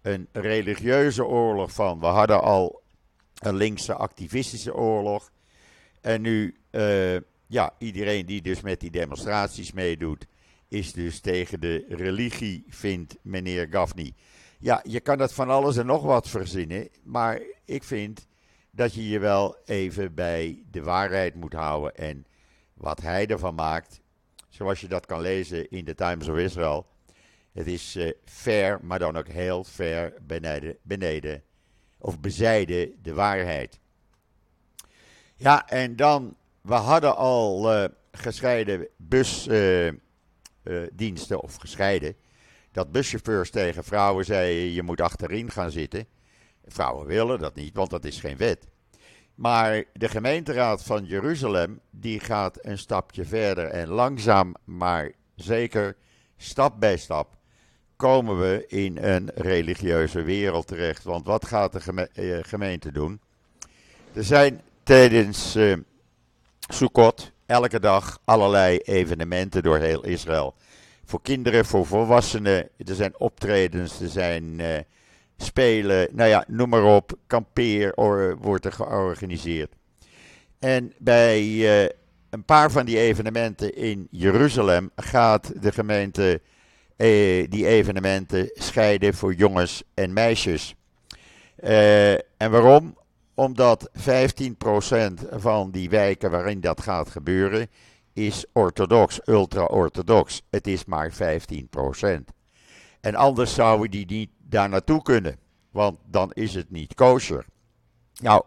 een 0.01 0.27
religieuze 0.31 1.25
oorlog 1.25 1.71
van. 1.71 1.99
We 1.99 2.05
hadden 2.05 2.41
al 2.41 2.81
een 3.39 3.55
linkse 3.55 3.93
activistische 3.93 4.75
oorlog. 4.75 5.31
En 6.01 6.21
nu, 6.21 6.55
ja, 7.47 7.73
iedereen 7.77 8.25
die 8.25 8.41
dus 8.41 8.61
met 8.61 8.79
die 8.79 8.91
demonstraties 8.91 9.71
meedoet, 9.71 10.27
is 10.69 10.93
dus 10.93 11.19
tegen 11.19 11.59
de 11.59 11.85
religie, 11.89 12.65
vindt 12.67 13.15
meneer 13.21 13.67
Gaffney. 13.69 14.13
Ja, 14.59 14.81
je 14.83 14.99
kan 14.99 15.17
dat 15.17 15.33
van 15.33 15.49
alles 15.49 15.77
en 15.77 15.85
nog 15.85 16.03
wat 16.03 16.29
verzinnen, 16.29 16.89
maar 17.03 17.41
ik 17.65 17.83
vind 17.83 18.27
dat 18.71 18.93
je 18.93 19.09
je 19.09 19.19
wel 19.19 19.57
even 19.65 20.13
bij 20.13 20.63
de 20.71 20.83
waarheid 20.83 21.35
moet 21.35 21.53
houden. 21.53 21.95
En 21.95 22.25
wat 22.73 23.01
hij 23.01 23.27
ervan 23.27 23.55
maakt, 23.55 24.01
zoals 24.49 24.81
je 24.81 24.87
dat 24.87 25.05
kan 25.05 25.21
lezen 25.21 25.69
in 25.69 25.85
de 25.85 25.95
Times 25.95 26.27
of 26.27 26.37
Israel. 26.37 26.87
Het 27.51 27.67
is 27.67 27.95
uh, 27.95 28.11
fair, 28.25 28.79
maar 28.81 28.99
dan 28.99 29.17
ook 29.17 29.27
heel 29.27 29.63
ver 29.63 30.13
beneden, 30.21 30.77
beneden 30.81 31.43
of 31.97 32.19
bezijden 32.19 32.95
de 33.01 33.13
waarheid. 33.13 33.79
Ja, 35.35 35.67
en 35.67 35.95
dan, 35.95 36.35
we 36.61 36.73
hadden 36.73 37.15
al 37.15 37.73
uh, 37.73 37.87
gescheiden 38.11 38.87
busdiensten, 38.97 39.93
uh, 39.93 39.99
of 41.29 41.55
gescheiden, 41.55 42.15
dat 42.71 42.91
buschauffeurs 42.91 43.49
tegen 43.49 43.83
vrouwen 43.83 44.25
zeiden, 44.25 44.71
je 44.71 44.83
moet 44.83 45.01
achterin 45.01 45.51
gaan 45.51 45.71
zitten. 45.71 46.05
Vrouwen 46.65 47.07
willen 47.07 47.39
dat 47.39 47.55
niet, 47.55 47.75
want 47.75 47.89
dat 47.89 48.05
is 48.05 48.19
geen 48.19 48.37
wet. 48.37 48.67
Maar 49.35 49.83
de 49.93 50.09
gemeenteraad 50.09 50.83
van 50.83 51.05
Jeruzalem, 51.05 51.79
die 51.89 52.19
gaat 52.19 52.57
een 52.61 52.77
stapje 52.77 53.25
verder 53.25 53.65
en 53.65 53.87
langzaam, 53.87 54.55
maar 54.63 55.11
zeker, 55.35 55.95
stap 56.37 56.79
bij 56.79 56.97
stap, 56.97 57.37
komen 57.95 58.39
we 58.39 58.65
in 58.67 58.97
een 58.97 59.31
religieuze 59.35 60.21
wereld 60.21 60.67
terecht. 60.67 61.03
Want 61.03 61.25
wat 61.25 61.45
gaat 61.45 61.71
de 61.71 62.41
gemeente 62.43 62.91
doen? 62.91 63.21
Er 64.13 64.23
zijn 64.23 64.61
tijdens 64.83 65.55
uh, 65.55 65.77
Sukkot 66.59 67.31
elke 67.49 67.79
dag 67.79 68.19
allerlei 68.25 68.77
evenementen 68.77 69.63
door 69.63 69.77
heel 69.77 70.05
Israël. 70.05 70.55
Voor 71.05 71.21
kinderen, 71.21 71.65
voor 71.65 71.85
volwassenen. 71.85 72.69
Er 72.77 72.95
zijn 72.95 73.19
optredens, 73.19 74.01
er 74.01 74.09
zijn 74.09 74.59
uh, 74.59 74.67
spelen. 75.37 76.07
Nou 76.11 76.29
ja, 76.29 76.43
noem 76.47 76.69
maar 76.69 76.83
op. 76.83 77.17
Kampeer 77.27 77.91
wordt 78.39 78.65
er 78.65 78.71
georganiseerd. 78.71 79.71
En 80.59 80.93
bij 80.97 81.43
uh, 81.43 81.81
een 82.29 82.43
paar 82.45 82.71
van 82.71 82.85
die 82.85 82.97
evenementen 82.97 83.75
in 83.75 84.07
Jeruzalem 84.11 84.91
gaat 84.95 85.61
de 85.61 85.71
gemeente 85.71 86.41
die 87.49 87.67
evenementen 87.67 88.49
scheiden 88.53 89.13
voor 89.13 89.33
jongens 89.33 89.83
en 89.93 90.13
meisjes. 90.13 90.75
en 92.37 92.51
waarom? 92.51 92.98
Omdat 93.39 93.89
15% 93.97 94.01
van 95.31 95.71
die 95.71 95.89
wijken 95.89 96.31
waarin 96.31 96.61
dat 96.61 96.81
gaat 96.81 97.09
gebeuren 97.09 97.67
is 98.13 98.45
orthodox, 98.53 99.19
ultra-orthodox. 99.25 100.41
Het 100.49 100.67
is 100.67 100.85
maar 100.85 101.13
15%. 101.13 101.15
En 103.01 103.15
anders 103.15 103.53
zouden 103.53 103.91
die 103.91 104.05
niet 104.05 104.29
daar 104.37 104.69
naartoe 104.69 105.01
kunnen, 105.01 105.39
want 105.71 105.99
dan 106.05 106.31
is 106.33 106.53
het 106.53 106.71
niet 106.71 106.93
kosher. 106.93 107.45
Nou, 108.21 108.43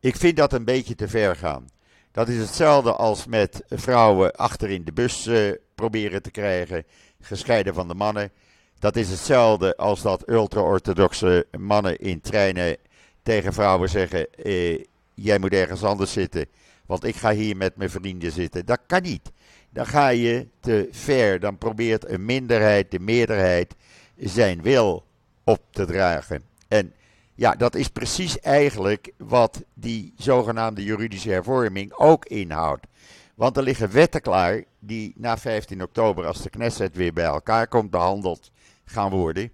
ik 0.00 0.16
vind 0.16 0.36
dat 0.36 0.52
een 0.52 0.64
beetje 0.64 0.94
te 0.94 1.08
ver 1.08 1.36
gaan. 1.36 1.68
Dat 2.12 2.28
is 2.28 2.38
hetzelfde 2.38 2.92
als 2.92 3.26
met 3.26 3.62
vrouwen 3.68 4.32
achter 4.32 4.70
in 4.70 4.84
de 4.84 4.92
bus 4.92 5.26
uh, 5.26 5.52
proberen 5.74 6.22
te 6.22 6.30
krijgen, 6.30 6.84
gescheiden 7.20 7.74
van 7.74 7.88
de 7.88 7.94
mannen. 7.94 8.32
Dat 8.78 8.96
is 8.96 9.10
hetzelfde 9.10 9.76
als 9.76 10.02
dat 10.02 10.28
ultra-orthodoxe 10.28 11.46
mannen 11.58 11.98
in 11.98 12.20
treinen 12.20 12.76
tegen 13.22 13.52
vrouwen 13.52 13.88
zeggen: 13.88 14.34
eh, 14.34 14.84
Jij 15.14 15.38
moet 15.38 15.52
ergens 15.52 15.82
anders 15.82 16.12
zitten, 16.12 16.46
want 16.86 17.04
ik 17.04 17.16
ga 17.16 17.32
hier 17.32 17.56
met 17.56 17.76
mijn 17.76 17.90
vrienden 17.90 18.32
zitten. 18.32 18.66
Dat 18.66 18.80
kan 18.86 19.02
niet. 19.02 19.30
Dan 19.70 19.86
ga 19.86 20.08
je 20.08 20.46
te 20.60 20.88
ver. 20.90 21.40
Dan 21.40 21.58
probeert 21.58 22.08
een 22.08 22.24
minderheid 22.24 22.90
de 22.90 23.00
meerderheid 23.00 23.74
zijn 24.16 24.62
wil 24.62 25.04
op 25.44 25.60
te 25.70 25.84
dragen. 25.84 26.42
En 26.68 26.92
ja, 27.34 27.54
dat 27.54 27.74
is 27.74 27.88
precies 27.88 28.40
eigenlijk 28.40 29.12
wat 29.16 29.62
die 29.74 30.12
zogenaamde 30.16 30.84
juridische 30.84 31.30
hervorming 31.30 31.92
ook 31.92 32.24
inhoudt. 32.24 32.86
Want 33.34 33.56
er 33.56 33.62
liggen 33.62 33.92
wetten 33.92 34.20
klaar 34.20 34.64
die 34.78 35.12
na 35.16 35.38
15 35.38 35.82
oktober, 35.82 36.26
als 36.26 36.42
de 36.42 36.50
Knesset 36.50 36.96
weer 36.96 37.12
bij 37.12 37.24
elkaar 37.24 37.66
komt, 37.68 37.90
behandeld 37.90 38.50
gaan 38.84 39.10
worden. 39.10 39.50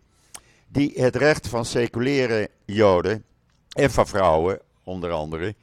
Die 0.68 0.92
het 0.94 1.16
recht 1.16 1.48
van 1.48 1.64
seculiere 1.64 2.50
Joden 2.64 3.24
en 3.78 3.90
van 3.90 4.06
vrouwen, 4.06 4.60
onder 4.84 5.10
andere, 5.10 5.54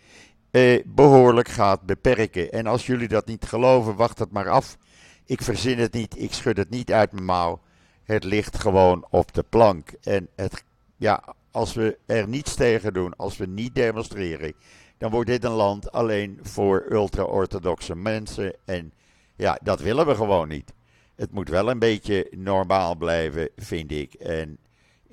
eh, 0.51 0.83
behoorlijk 0.85 1.47
gaat 1.47 1.81
beperken. 1.81 2.51
En 2.51 2.67
als 2.67 2.85
jullie 2.85 3.07
dat 3.07 3.25
niet 3.25 3.45
geloven, 3.45 3.95
wacht 3.95 4.19
het 4.19 4.31
maar 4.31 4.49
af. 4.49 4.77
Ik 5.25 5.41
verzin 5.41 5.79
het 5.79 5.93
niet, 5.93 6.19
ik 6.21 6.33
schud 6.33 6.57
het 6.57 6.69
niet 6.69 6.91
uit 6.91 7.11
mijn 7.11 7.25
mouw. 7.25 7.61
Het 8.03 8.23
ligt 8.23 8.57
gewoon 8.57 9.05
op 9.09 9.33
de 9.33 9.43
plank. 9.49 9.93
En 10.01 10.27
het, 10.35 10.63
ja, 10.97 11.23
als 11.51 11.73
we 11.73 11.97
er 12.05 12.27
niets 12.27 12.55
tegen 12.55 12.93
doen, 12.93 13.15
als 13.15 13.37
we 13.37 13.45
niet 13.45 13.75
demonstreren, 13.75 14.53
dan 14.97 15.11
wordt 15.11 15.29
dit 15.29 15.43
een 15.43 15.51
land 15.51 15.91
alleen 15.91 16.39
voor 16.41 16.85
ultra-orthodoxe 16.89 17.95
mensen. 17.95 18.55
En 18.65 18.93
ja, 19.35 19.59
dat 19.63 19.79
willen 19.79 20.07
we 20.07 20.15
gewoon 20.15 20.47
niet. 20.47 20.73
Het 21.15 21.31
moet 21.31 21.49
wel 21.49 21.69
een 21.69 21.79
beetje 21.79 22.27
normaal 22.31 22.95
blijven, 22.95 23.49
vind 23.55 23.91
ik. 23.91 24.13
En 24.13 24.57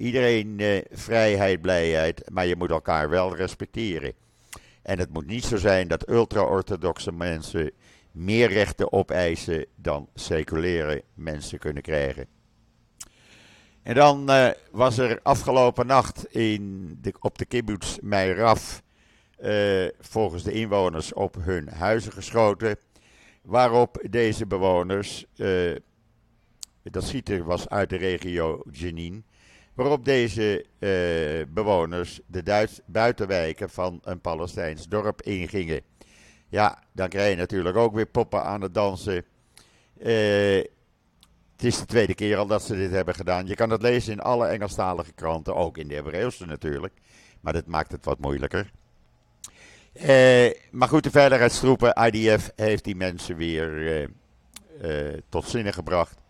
Iedereen 0.03 0.61
eh, 0.61 0.81
vrijheid, 0.91 1.61
blijheid, 1.61 2.31
maar 2.31 2.47
je 2.47 2.57
moet 2.57 2.71
elkaar 2.71 3.09
wel 3.09 3.37
respecteren. 3.37 4.13
En 4.83 4.99
het 4.99 5.13
moet 5.13 5.27
niet 5.27 5.45
zo 5.45 5.57
zijn 5.57 5.89
dat 5.89 6.09
ultra-orthodoxe 6.09 7.13
mensen 7.13 7.71
meer 8.13 8.49
rechten 8.49 8.93
opeisen 8.93 9.67
dan 9.75 10.09
seculiere 10.15 11.03
mensen 11.15 11.59
kunnen 11.59 11.83
krijgen. 11.83 12.27
En 13.83 13.95
dan 13.95 14.31
uh, 14.31 14.49
was 14.71 14.99
er 14.99 15.21
afgelopen 15.23 15.87
nacht 15.87 16.35
in 16.35 17.01
op 17.21 17.39
de 17.39 17.45
kibbutz 17.45 17.99
Meiraf 18.01 18.83
uh, 19.41 19.89
volgens 20.01 20.43
de 20.43 20.53
inwoners 20.53 21.13
op 21.13 21.37
hun 21.41 21.69
huizen 21.69 22.13
geschoten. 22.13 22.77
Waarop 23.43 24.05
deze 24.11 24.47
bewoners, 24.47 25.25
uh, 25.37 25.77
dat 26.83 27.05
schieten 27.05 27.45
was 27.45 27.69
uit 27.69 27.91
de 27.91 27.97
regio 27.97 28.63
Jenin, 28.71 29.25
waarop 29.75 30.05
deze 30.05 30.65
uh, 30.79 31.55
bewoners 31.55 32.21
de 32.27 32.43
Duits 32.43 32.81
buitenwijken 32.87 33.71
van 33.71 34.01
een 34.03 34.21
Palestijns 34.21 34.89
dorp 34.89 35.23
ingingen. 35.23 35.81
Ja, 36.49 36.83
dan 36.93 37.09
krijg 37.09 37.31
je 37.31 37.37
natuurlijk 37.37 37.77
ook 37.77 37.95
weer 37.95 38.07
poppen 38.07 38.45
aan 38.45 38.61
het 38.61 38.75
dansen. 38.75 39.25
Uh, 39.99 40.65
het 41.53 41.65
is 41.71 41.79
de 41.79 41.87
tweede 41.87 42.15
keer 42.15 42.37
al 42.37 42.47
dat 42.47 42.63
ze 42.63 42.77
dit 42.77 42.91
hebben 42.91 43.15
gedaan. 43.15 43.47
Je 43.47 43.55
kan 43.55 43.71
het 43.71 43.83
lezen 43.83 44.13
in 44.13 44.21
alle 44.21 44.47
Engelstalige 44.47 45.13
kranten, 45.13 45.55
ook 45.55 45.79
in 45.79 45.89
de 45.89 45.95
Hebreeuwse 45.95 46.47
natuurlijk. 46.47 46.95
Maar 47.41 47.53
dat 47.53 47.67
maakt 47.67 47.93
het 47.93 48.05
wat 48.05 48.19
moeilijker. 48.19 48.71
Uh, 49.93 50.51
maar 50.71 50.89
goed, 50.89 51.03
de 51.03 51.11
veiligheidstroepen, 51.11 52.05
IDF, 52.13 52.51
heeft 52.57 52.85
die 52.85 52.97
mensen 52.97 53.37
weer 53.37 54.11
tot 55.29 55.49
zinnen 55.49 55.73
gebracht. 55.73 56.22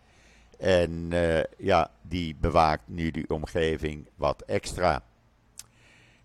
En 0.63 1.09
uh, 1.13 1.43
ja, 1.57 1.91
die 2.01 2.35
bewaakt 2.39 2.83
nu 2.85 3.11
die 3.11 3.29
omgeving 3.29 4.07
wat 4.15 4.41
extra. 4.41 5.03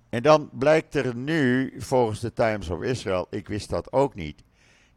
En 0.08 0.22
dan 0.22 0.48
blijkt 0.52 0.94
er 0.94 1.14
nu, 1.14 1.74
volgens 1.78 2.20
de 2.20 2.32
Times 2.32 2.68
of 2.68 2.82
Israel, 2.82 3.26
ik 3.30 3.48
wist 3.48 3.70
dat 3.70 3.92
ook 3.92 4.14
niet. 4.14 4.42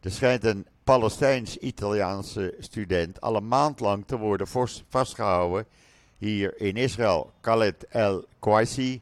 Er 0.00 0.10
schijnt 0.10 0.44
een 0.44 0.66
Palestijns-Italiaanse 0.84 2.54
student 2.58 3.20
al 3.20 3.36
een 3.36 3.48
maand 3.48 3.80
lang 3.80 4.06
te 4.06 4.18
worden 4.18 4.46
vastgehouden 4.88 5.66
hier 6.18 6.60
in 6.60 6.76
Israël. 6.76 7.32
Khaled 7.40 7.86
El 7.88 8.24
Kouaisi 8.38 9.00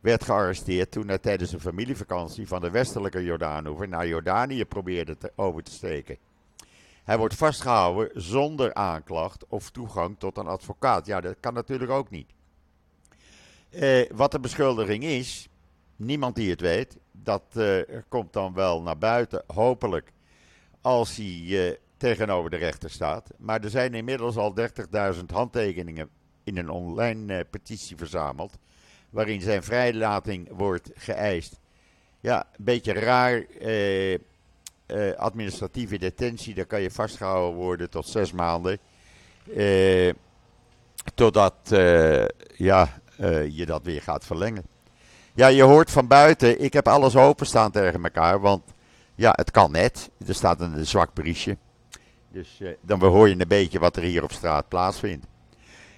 werd 0.00 0.24
gearresteerd 0.24 0.90
toen 0.90 1.08
hij 1.08 1.18
tijdens 1.18 1.52
een 1.52 1.60
familievakantie 1.60 2.48
van 2.48 2.60
de 2.60 2.70
westelijke 2.70 3.24
Jordaanoever 3.24 3.88
naar 3.88 4.06
Jordanië 4.06 4.64
probeerde 4.64 5.18
te, 5.18 5.32
over 5.36 5.62
te 5.62 5.70
steken. 5.70 6.16
Hij 7.10 7.18
wordt 7.18 7.34
vastgehouden 7.34 8.22
zonder 8.22 8.74
aanklacht 8.74 9.46
of 9.48 9.70
toegang 9.70 10.18
tot 10.18 10.36
een 10.36 10.46
advocaat. 10.46 11.06
Ja, 11.06 11.20
dat 11.20 11.36
kan 11.40 11.54
natuurlijk 11.54 11.90
ook 11.90 12.10
niet. 12.10 12.30
Eh, 13.70 14.10
wat 14.10 14.32
de 14.32 14.40
beschuldiging 14.40 15.04
is, 15.04 15.48
niemand 15.96 16.34
die 16.34 16.50
het 16.50 16.60
weet. 16.60 16.98
Dat 17.12 17.42
uh, 17.56 17.82
komt 18.08 18.32
dan 18.32 18.54
wel 18.54 18.82
naar 18.82 18.98
buiten, 18.98 19.42
hopelijk, 19.46 20.12
als 20.80 21.16
hij 21.16 21.26
uh, 21.26 21.72
tegenover 21.96 22.50
de 22.50 22.56
rechter 22.56 22.90
staat. 22.90 23.30
Maar 23.38 23.64
er 23.64 23.70
zijn 23.70 23.94
inmiddels 23.94 24.36
al 24.36 24.54
30.000 25.14 25.24
handtekeningen 25.32 26.08
in 26.44 26.56
een 26.56 26.70
online 26.70 27.44
petitie 27.44 27.96
verzameld 27.96 28.58
waarin 29.10 29.40
zijn 29.40 29.62
vrijlating 29.62 30.48
wordt 30.52 30.90
geëist. 30.94 31.60
Ja, 32.20 32.46
een 32.56 32.64
beetje 32.64 32.92
raar. 32.92 33.46
Eh, 34.90 35.16
administratieve 35.16 35.98
detentie, 35.98 36.54
daar 36.54 36.66
kan 36.66 36.80
je 36.80 36.90
vastgehouden 36.90 37.60
worden 37.60 37.90
tot 37.90 38.08
zes 38.08 38.32
maanden. 38.32 38.78
Eh, 39.56 40.12
totdat 41.14 41.54
eh, 41.70 42.24
ja, 42.56 43.00
je 43.50 43.66
dat 43.66 43.82
weer 43.82 44.02
gaat 44.02 44.24
verlengen. 44.24 44.62
Ja, 45.34 45.46
je 45.46 45.62
hoort 45.62 45.90
van 45.90 46.06
buiten, 46.06 46.60
ik 46.60 46.72
heb 46.72 46.88
alles 46.88 47.16
openstaan 47.16 47.70
tegen 47.70 48.04
elkaar, 48.04 48.40
want 48.40 48.62
ja, 49.14 49.32
het 49.36 49.50
kan 49.50 49.70
net. 49.70 50.10
Er 50.26 50.34
staat 50.34 50.60
een 50.60 50.86
zwak 50.86 51.14
briesje. 51.14 51.56
Dus 52.28 52.62
dan 52.80 53.00
hoor 53.00 53.28
je 53.28 53.40
een 53.40 53.48
beetje 53.48 53.78
wat 53.78 53.96
er 53.96 54.02
hier 54.02 54.22
op 54.22 54.32
straat 54.32 54.68
plaatsvindt. 54.68 55.26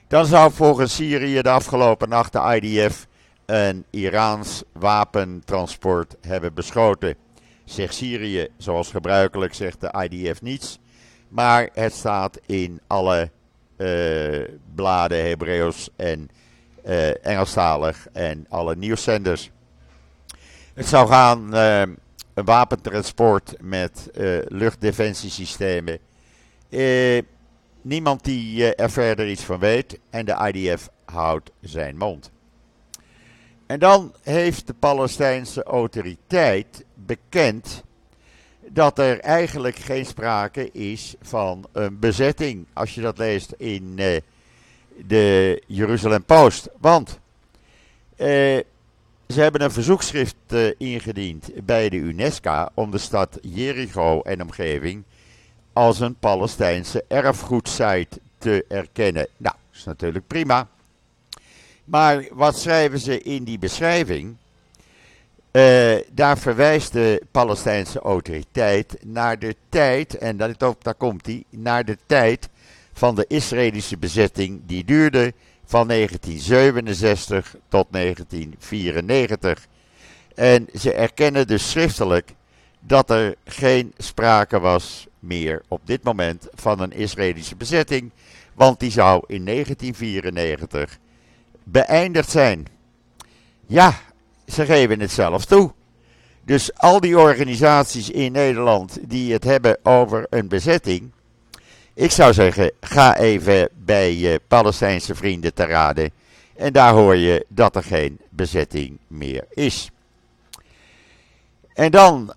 Dan 0.09 0.27
zou 0.27 0.53
volgens 0.53 0.95
Syrië 0.95 1.43
de 1.43 1.51
afgelopen 1.51 2.09
nacht 2.09 2.33
de 2.33 2.61
IDF 2.61 3.07
een 3.47 3.85
Iraans 3.91 4.63
wapentransport 4.73 6.17
hebben 6.21 6.55
beschoten. 6.55 7.17
Zegt 7.64 7.95
Syrië, 7.95 8.49
zoals 8.57 8.90
gebruikelijk 8.90 9.54
zegt 9.54 9.81
de 9.81 10.09
IDF 10.09 10.42
niets. 10.42 10.78
Maar 11.28 11.69
het 11.73 11.92
staat 11.92 12.38
in 12.47 12.81
alle 12.87 13.31
uh, 13.76 14.49
bladen, 14.75 15.25
Hebreeuws 15.25 15.88
en 15.97 16.31
uh, 16.87 17.26
Engelstalig 17.26 18.07
en 18.12 18.47
alle 18.49 18.76
nieuwszenders. 18.76 19.50
Het 20.75 20.87
zou 20.87 21.09
gaan 21.09 21.54
uh, 21.54 21.81
een 22.35 22.45
wapentransport 22.45 23.54
met 23.61 24.11
luchtdefensiesystemen. 24.49 25.99
niemand 27.83 28.25
die 28.25 28.75
er 28.75 28.90
verder 28.90 29.28
iets 29.28 29.42
van 29.42 29.59
weet 29.59 29.99
en 30.11 30.25
de 30.25 30.52
IDF 30.52 30.88
houdt 31.04 31.50
zijn 31.61 31.97
mond. 31.97 32.31
En 33.66 33.78
dan 33.78 34.14
heeft 34.23 34.66
de 34.66 34.75
Palestijnse 34.75 35.62
autoriteit 35.62 36.85
bekend 37.06 37.82
dat 38.68 38.99
er 38.99 39.21
eigenlijk 39.21 39.76
geen 39.76 40.06
sprake 40.06 40.71
is 40.71 41.14
van 41.21 41.64
een 41.73 41.99
bezetting. 41.99 42.66
Als 42.73 42.94
je 42.94 43.00
dat 43.00 43.18
leest 43.18 43.52
in 43.56 43.92
uh, 43.97 44.16
de 45.06 45.62
Jeruzalem 45.66 46.25
Post. 46.25 46.68
Want 46.80 47.18
uh, 48.16 48.26
ze 49.28 49.40
hebben 49.40 49.62
een 49.62 49.71
verzoekschrift 49.71 50.37
uh, 50.49 50.71
ingediend 50.78 51.50
bij 51.64 51.88
de 51.88 51.97
UNESCO 51.97 52.66
om 52.75 52.90
de 52.90 52.99
stad 52.99 53.38
Jericho 53.42 54.23
en 54.23 54.42
omgeving 54.42 55.04
als 55.73 56.00
een 56.00 56.14
Palestijnse 56.14 57.04
erfgoedsite 57.09 58.21
te 58.38 58.64
erkennen. 58.68 59.26
Nou, 59.37 59.54
is 59.73 59.85
natuurlijk 59.85 60.26
prima. 60.26 60.68
Maar 61.84 62.26
wat 62.32 62.58
schrijven 62.58 62.99
ze 62.99 63.23
in 63.23 63.45
die 63.45 63.58
beschrijving? 63.58 64.36
Uh, 65.52 65.95
daar 66.12 66.38
verwijst 66.38 66.93
de 66.93 67.23
Palestijnse 67.30 68.00
autoriteit 68.00 68.97
naar 69.04 69.38
de 69.38 69.56
tijd, 69.69 70.19
en 70.19 70.36
dat, 70.36 70.76
daar 70.82 70.95
komt 70.95 71.26
hij, 71.26 71.45
naar 71.50 71.84
de 71.84 71.99
tijd 72.06 72.49
van 72.93 73.15
de 73.15 73.25
Israëlische 73.28 73.99
bezetting 73.99 74.60
die 74.67 74.84
duurde 74.84 75.32
van 75.65 75.88
1967 75.88 77.56
tot 77.69 77.86
1994. 77.91 79.67
En 80.34 80.69
ze 80.75 80.93
erkennen 80.93 81.47
dus 81.47 81.71
schriftelijk 81.71 82.34
dat 82.80 83.10
er 83.10 83.34
geen 83.45 83.93
sprake 83.99 84.60
was 84.60 85.06
meer 85.19 85.62
op 85.69 85.80
dit 85.84 86.02
moment 86.02 86.49
van 86.54 86.80
een 86.80 86.93
Israëlische 86.93 87.56
bezetting, 87.56 88.10
want 88.54 88.80
die 88.80 88.91
zou 88.91 89.25
in 89.26 89.45
1994 89.45 90.99
beëindigd 91.65 92.30
zijn. 92.30 92.67
Ja, 93.67 94.00
ze 94.47 94.65
geven 94.65 95.00
het 95.00 95.11
zelf 95.11 95.45
toe. 95.45 95.73
Dus 96.45 96.75
al 96.75 97.00
die 97.00 97.19
organisaties 97.19 98.11
in 98.11 98.33
Nederland 98.33 98.99
die 99.02 99.33
het 99.33 99.45
hebben 99.45 99.78
over 99.83 100.26
een 100.31 100.49
bezetting. 100.49 101.11
Ik 101.95 102.11
zou 102.11 102.33
zeggen, 102.33 102.73
ga 102.81 103.17
even 103.17 103.69
bij 103.73 104.15
je 104.17 104.41
Palestijnse 104.49 105.15
vrienden 105.15 105.55
te 105.55 105.65
raden. 105.65 106.11
En 106.57 106.73
daar 106.73 106.93
hoor 106.93 107.17
je 107.17 107.45
dat 107.49 107.76
er 107.76 107.83
geen 107.83 108.19
bezetting 108.28 108.99
meer 109.07 109.45
is. 109.50 109.91
En 111.75 111.91
dan, 111.91 112.35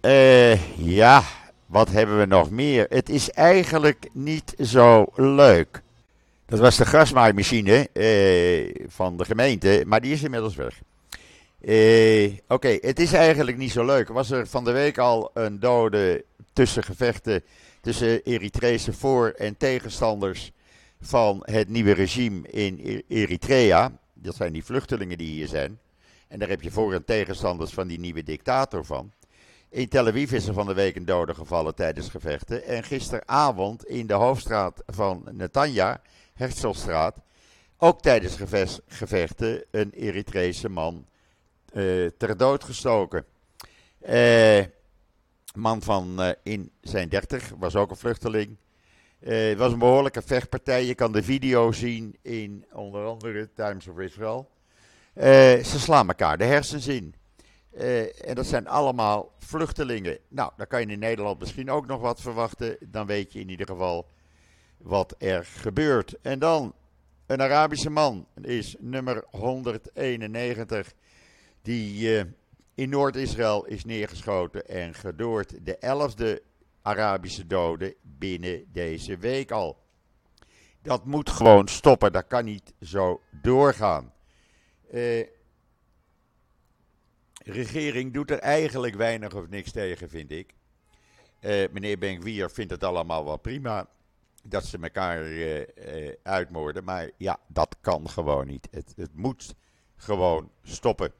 uh, 0.00 0.76
ja, 0.76 1.22
wat 1.66 1.90
hebben 1.90 2.18
we 2.18 2.26
nog 2.26 2.50
meer? 2.50 2.86
Het 2.88 3.08
is 3.08 3.30
eigenlijk 3.30 4.08
niet 4.12 4.54
zo 4.60 5.06
leuk. 5.14 5.82
Dat 6.46 6.58
was 6.58 6.76
de 6.76 6.84
grasmaaimachine 6.84 7.88
eh, 7.92 8.86
van 8.88 9.16
de 9.16 9.24
gemeente, 9.24 9.82
maar 9.86 10.00
die 10.00 10.12
is 10.12 10.22
inmiddels 10.22 10.54
weg. 10.54 10.80
Eh, 11.60 12.32
Oké, 12.48 12.78
het 12.80 13.00
is 13.00 13.12
eigenlijk 13.12 13.56
niet 13.56 13.72
zo 13.72 13.84
leuk. 13.84 14.08
Was 14.08 14.30
er 14.30 14.46
van 14.46 14.64
de 14.64 14.70
week 14.70 14.98
al 14.98 15.30
een 15.34 15.60
dode 15.60 16.24
tussen 16.52 16.82
gevechten 16.84 17.42
tussen 17.80 18.22
Eritrese 18.22 18.92
voor- 18.92 19.28
en 19.28 19.56
tegenstanders 19.56 20.52
van 21.00 21.42
het 21.44 21.68
nieuwe 21.68 21.92
regime 21.92 22.48
in 22.48 22.80
e- 22.84 23.02
Eritrea. 23.08 23.98
Dat 24.14 24.34
zijn 24.34 24.52
die 24.52 24.64
vluchtelingen 24.64 25.18
die 25.18 25.28
hier 25.30 25.46
zijn. 25.48 25.78
En 26.28 26.38
daar 26.38 26.48
heb 26.48 26.62
je 26.62 26.70
voor- 26.70 26.94
en 26.94 27.04
tegenstanders 27.04 27.72
van 27.72 27.88
die 27.88 27.98
nieuwe 27.98 28.22
dictator 28.22 28.84
van. 28.84 29.12
In 29.70 29.88
Tel 29.88 30.06
Aviv 30.06 30.32
is 30.32 30.46
er 30.46 30.54
van 30.54 30.66
de 30.66 30.74
week 30.74 30.96
een 30.96 31.04
dode 31.04 31.34
gevallen 31.34 31.74
tijdens 31.74 32.08
gevechten. 32.08 32.64
En 32.64 32.84
gisteravond 32.84 33.84
in 33.84 34.06
de 34.06 34.14
hoofdstraat 34.14 34.82
van 34.86 35.28
Netanya 35.32 36.00
Herzlstraat, 36.34 37.16
ook 37.78 38.00
tijdens 38.00 38.36
gevechten 38.88 39.64
een 39.70 39.90
Eritrese 39.90 40.68
man 40.68 41.06
ter 42.16 42.36
dood 42.36 42.64
gestoken. 42.64 43.24
Uh, 44.08 44.64
man 45.54 45.82
van 45.82 46.20
uh, 46.20 46.30
in 46.42 46.70
zijn 46.80 47.08
dertig, 47.08 47.52
was 47.58 47.76
ook 47.76 47.90
een 47.90 47.96
vluchteling. 47.96 48.56
het 49.18 49.58
was 49.58 49.72
een 49.72 49.78
behoorlijke 49.78 50.22
vechtpartij. 50.22 50.84
Je 50.84 50.94
kan 50.94 51.12
de 51.12 51.22
video 51.22 51.72
zien 51.72 52.16
in 52.22 52.64
onder 52.72 53.04
andere 53.04 53.52
Times 53.54 53.88
of 53.88 53.98
Israel. 53.98 54.50
ze 55.14 55.76
slaan 55.78 56.08
elkaar 56.08 56.38
de 56.38 56.44
hersens 56.44 56.86
in. 56.86 57.14
en 58.24 58.34
dat 58.34 58.46
zijn 58.46 58.66
allemaal 58.66 59.32
vluchtelingen. 59.38 60.18
Nou, 60.28 60.52
dan 60.56 60.66
kan 60.66 60.80
je 60.80 60.86
in 60.86 60.98
Nederland 60.98 61.40
misschien 61.40 61.70
ook 61.70 61.86
nog 61.86 62.00
wat 62.00 62.20
verwachten. 62.20 62.76
Dan 62.80 63.06
weet 63.06 63.32
je 63.32 63.40
in 63.40 63.48
ieder 63.48 63.66
geval 63.66 64.08
wat 64.76 65.14
er 65.18 65.44
gebeurt. 65.44 66.14
En 66.22 66.38
dan 66.38 66.74
een 67.26 67.42
Arabische 67.42 67.90
man 67.90 68.26
is 68.42 68.76
nummer 68.78 69.24
191 69.30 70.92
die 71.68 72.18
uh, 72.18 72.24
in 72.74 72.88
Noord-Israël 72.88 73.64
is 73.64 73.84
neergeschoten 73.84 74.68
en 74.68 74.94
gedoord. 74.94 75.66
De 75.66 75.78
elfde 75.78 76.42
Arabische 76.82 77.46
dode 77.46 77.96
binnen 78.02 78.64
deze 78.72 79.16
week 79.16 79.50
al. 79.50 79.78
Dat 80.82 81.04
moet 81.04 81.30
gewoon 81.30 81.68
stoppen, 81.68 82.12
dat 82.12 82.26
kan 82.26 82.44
niet 82.44 82.74
zo 82.80 83.20
doorgaan. 83.30 84.12
Uh, 84.92 85.26
regering 87.44 88.12
doet 88.12 88.30
er 88.30 88.38
eigenlijk 88.38 88.94
weinig 88.94 89.34
of 89.34 89.48
niks 89.48 89.72
tegen, 89.72 90.08
vind 90.08 90.30
ik. 90.30 90.54
Uh, 91.40 91.68
meneer 91.70 91.98
Benkwier 91.98 92.50
vindt 92.50 92.70
het 92.70 92.84
allemaal 92.84 93.24
wel 93.24 93.38
prima 93.38 93.88
dat 94.44 94.64
ze 94.64 94.78
elkaar 94.80 95.22
uh, 95.22 95.58
uh, 95.58 96.12
uitmoorden. 96.22 96.84
Maar 96.84 97.10
ja, 97.16 97.38
dat 97.46 97.76
kan 97.80 98.08
gewoon 98.08 98.46
niet. 98.46 98.68
Het, 98.70 98.92
het, 98.96 99.14
moet 99.14 99.54
gewoon 99.96 100.50
stoppen. 100.62 101.12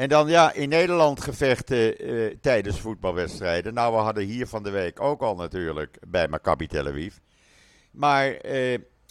En 0.00 0.08
dan 0.08 0.28
ja, 0.28 0.52
in 0.52 0.68
Nederland 0.68 1.20
gevechten 1.20 2.10
uh, 2.10 2.36
tijdens 2.40 2.80
voetbalwedstrijden. 2.80 3.74
Nou, 3.74 3.94
we 3.94 4.00
hadden 4.00 4.24
hier 4.24 4.46
van 4.46 4.62
de 4.62 4.70
week 4.70 5.00
ook 5.00 5.20
al 5.20 5.34
natuurlijk 5.34 5.98
bij 6.08 6.28
Maccabi 6.28 6.66
Tel 6.66 6.86
Aviv. 6.86 7.16
Maar 7.90 8.36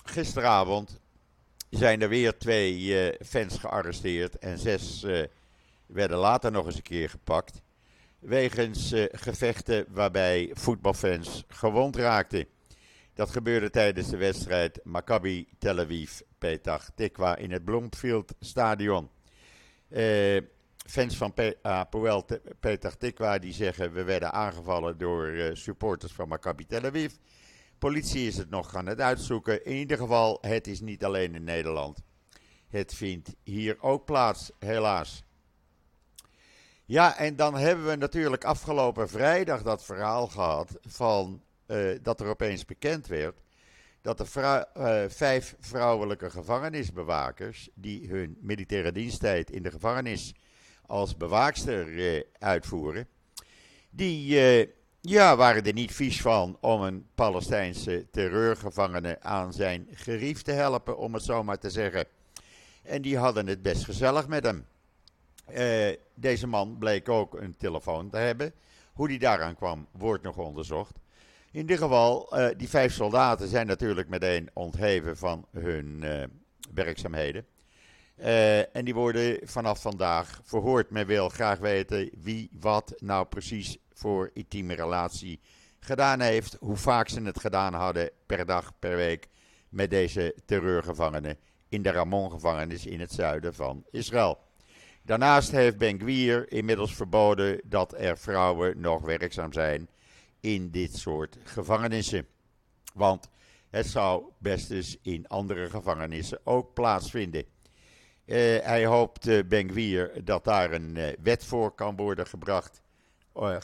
gisteravond 0.04 1.00
zijn 1.70 2.02
er 2.02 2.10
weer 2.10 2.38
twee 2.38 3.14
fans 3.26 3.58
gearresteerd 3.58 4.38
en 4.38 4.58
zes 4.58 5.06
werden 5.86 6.18
later 6.18 6.52
nog 6.52 6.66
eens 6.66 6.76
een 6.76 6.82
keer 6.82 7.10
gepakt. 7.10 7.62
wegens 8.20 8.94
gevechten 9.12 9.86
waarbij 9.90 10.52
voetbalfans 10.54 11.44
gewond 11.48 11.96
raakten. 11.96 12.46
Dat 13.14 13.30
gebeurde 13.30 13.70
tijdens 13.70 14.10
de 14.10 14.18
wedstrijd 14.18 14.80
Maccabi 14.84 15.48
Tel 15.58 15.80
Aviv 15.80 16.20
Petach 16.38 16.90
Tikwa 16.96 17.36
in 17.36 17.52
het 17.52 17.66
Bloomfield 17.66 18.34
Stadion. 18.40 19.10
Uh, 19.90 20.42
fans 20.90 21.18
van 21.18 21.34
Pe 21.34 21.58
Apoel 21.62 22.26
Petach 22.60 22.96
Tikwa 22.96 23.38
die 23.38 23.54
zeggen 23.54 23.94
we 23.94 24.04
werden 24.04 24.34
aangevallen 24.34 24.98
door 24.98 25.28
uh, 25.28 25.50
supporters 25.54 26.14
van 26.14 26.28
Maccabi 26.28 26.66
Tel 26.66 26.84
Aviv. 26.84 27.14
Politie 27.78 28.28
is 28.28 28.38
het 28.38 28.50
nog 28.50 28.76
aan 28.76 28.86
het 28.86 29.00
uitzoeken. 29.00 29.66
In 29.66 29.76
ieder 29.76 29.98
geval, 29.98 30.38
het 30.42 30.68
is 30.68 30.82
niet 30.82 31.06
alleen 31.06 31.36
in 31.36 31.44
Nederland. 31.44 32.00
Het 32.68 32.94
vindt 32.94 33.36
hier 33.44 33.82
ook 33.82 34.06
plaats, 34.06 34.52
helaas. 34.60 35.24
Ja, 36.86 37.18
en 37.18 37.36
dan 37.36 37.56
hebben 37.56 37.86
we 37.86 37.96
natuurlijk 37.96 38.44
afgelopen 38.44 39.10
vrijdag 39.10 39.62
dat 39.62 39.86
verhaal 39.86 40.28
gehad 40.28 40.78
van 40.82 41.42
uh, 41.68 41.98
dat 42.02 42.20
er 42.20 42.28
opeens 42.28 42.66
bekend 42.66 43.08
werd 43.08 43.42
dat 44.02 44.36
uh, 44.38 45.04
vijf 45.08 45.56
vrouwelijke 45.60 46.30
gevangenisbewakers 46.30 47.70
die 47.74 48.08
hun 48.08 48.38
militaire 48.42 48.92
diensttijd 48.92 49.52
in 49.52 49.64
de 49.64 49.72
gevangenis 49.72 50.34
als 50.90 51.18
bewaakster 51.18 51.88
uh, 51.88 52.22
uitvoeren, 52.40 53.08
die 53.90 54.38
ja, 55.02 55.36
waren 55.36 55.64
er 55.64 55.74
niet 55.74 55.94
vies 55.94 56.22
van 56.22 56.58
om 56.62 56.82
een 56.82 57.08
Palestijnse 57.16 58.08
terreurgevangene 58.12 59.22
aan 59.22 59.54
zijn 59.54 59.88
gerief 59.94 60.42
te 60.42 60.52
helpen, 60.52 60.98
om 60.98 61.14
het 61.14 61.24
zo 61.24 61.44
maar 61.44 61.58
te 61.58 61.70
zeggen. 61.70 62.06
En 62.84 63.02
die 63.02 63.18
hadden 63.18 63.48
het 63.48 63.62
best 63.62 63.84
gezellig 63.84 64.28
met 64.28 64.44
hem. 64.44 64.66
deze 66.14 66.48
man 66.48 66.78
bleek 66.78 67.10
ook 67.10 67.34
een 67.34 67.56
telefoon 67.58 68.10
te 68.10 68.18
hebben. 68.18 68.54
Hoe 68.94 69.08
die 69.08 69.20
daaraan 69.20 69.56
kwam, 69.56 69.88
wordt 69.92 70.24
nog 70.24 70.38
onderzocht. 70.38 70.96
In 71.52 71.60
ieder 71.60 71.78
geval, 71.78 72.34
die 72.58 72.70
vijf 72.70 72.94
soldaten 72.94 73.48
zijn 73.48 73.68
natuurlijk 73.68 74.10
meteen 74.10 74.50
ontheven 74.54 75.18
van 75.18 75.46
hun 75.52 76.04
werkzaamheden. 76.74 77.46
Uh, 78.20 78.76
en 78.76 78.86
die 78.86 78.94
worden 78.94 79.40
vanaf 79.48 79.82
vandaag 79.82 80.42
verhoord. 80.44 80.90
Men 80.90 81.06
wil 81.06 81.30
graag 81.30 81.60
weten 81.60 82.10
wie 82.18 82.50
wat 82.60 82.94
nou 82.98 83.26
precies 83.26 83.78
voor 83.94 84.30
intieme 84.34 84.74
relatie 84.74 85.40
gedaan 85.80 86.20
heeft. 86.20 86.58
Hoe 86.60 86.76
vaak 86.76 87.10
ze 87.10 87.22
het 87.22 87.40
gedaan 87.40 87.74
hadden 87.74 88.10
per 88.26 88.46
dag, 88.46 88.72
per 88.80 88.96
week 88.96 89.28
met 89.70 89.90
deze 89.90 90.36
terreurgevangenen 90.46 91.38
in 91.70 91.82
de 91.82 91.92
Ramon-gevangenis 91.92 92.86
in 92.86 93.00
het 93.00 93.12
zuiden 93.12 93.54
van 93.54 93.86
Israël. 93.92 94.38
Daarnaast 95.04 95.52
heeft 95.52 95.78
Ben 95.78 96.00
Gwier 96.00 96.52
inmiddels 96.52 96.96
verboden 96.96 97.62
dat 97.66 97.94
er 97.98 98.18
vrouwen 98.18 98.80
nog 98.80 99.02
werkzaam 99.02 99.54
zijn 99.54 99.90
in 100.40 100.72
dit 100.72 100.96
soort 100.96 101.38
gevangenissen. 101.44 102.28
Want 102.94 103.30
het 103.70 103.86
zou 103.88 104.24
best 104.38 104.72
eens 104.72 104.98
in 105.02 105.28
andere 105.28 105.70
gevangenissen 105.70 106.40
ook 106.44 106.74
plaatsvinden. 106.74 107.46
Uh, 108.30 108.36
hij 108.62 108.86
hoopt, 108.86 109.28
uh, 109.28 109.44
Ben 109.48 110.24
dat 110.24 110.44
daar 110.44 110.72
een 110.72 110.96
uh, 110.96 111.08
wet 111.22 111.46
voor 111.46 111.72
kan 111.72 111.96
worden 111.96 112.28
gebracht, 112.28 112.82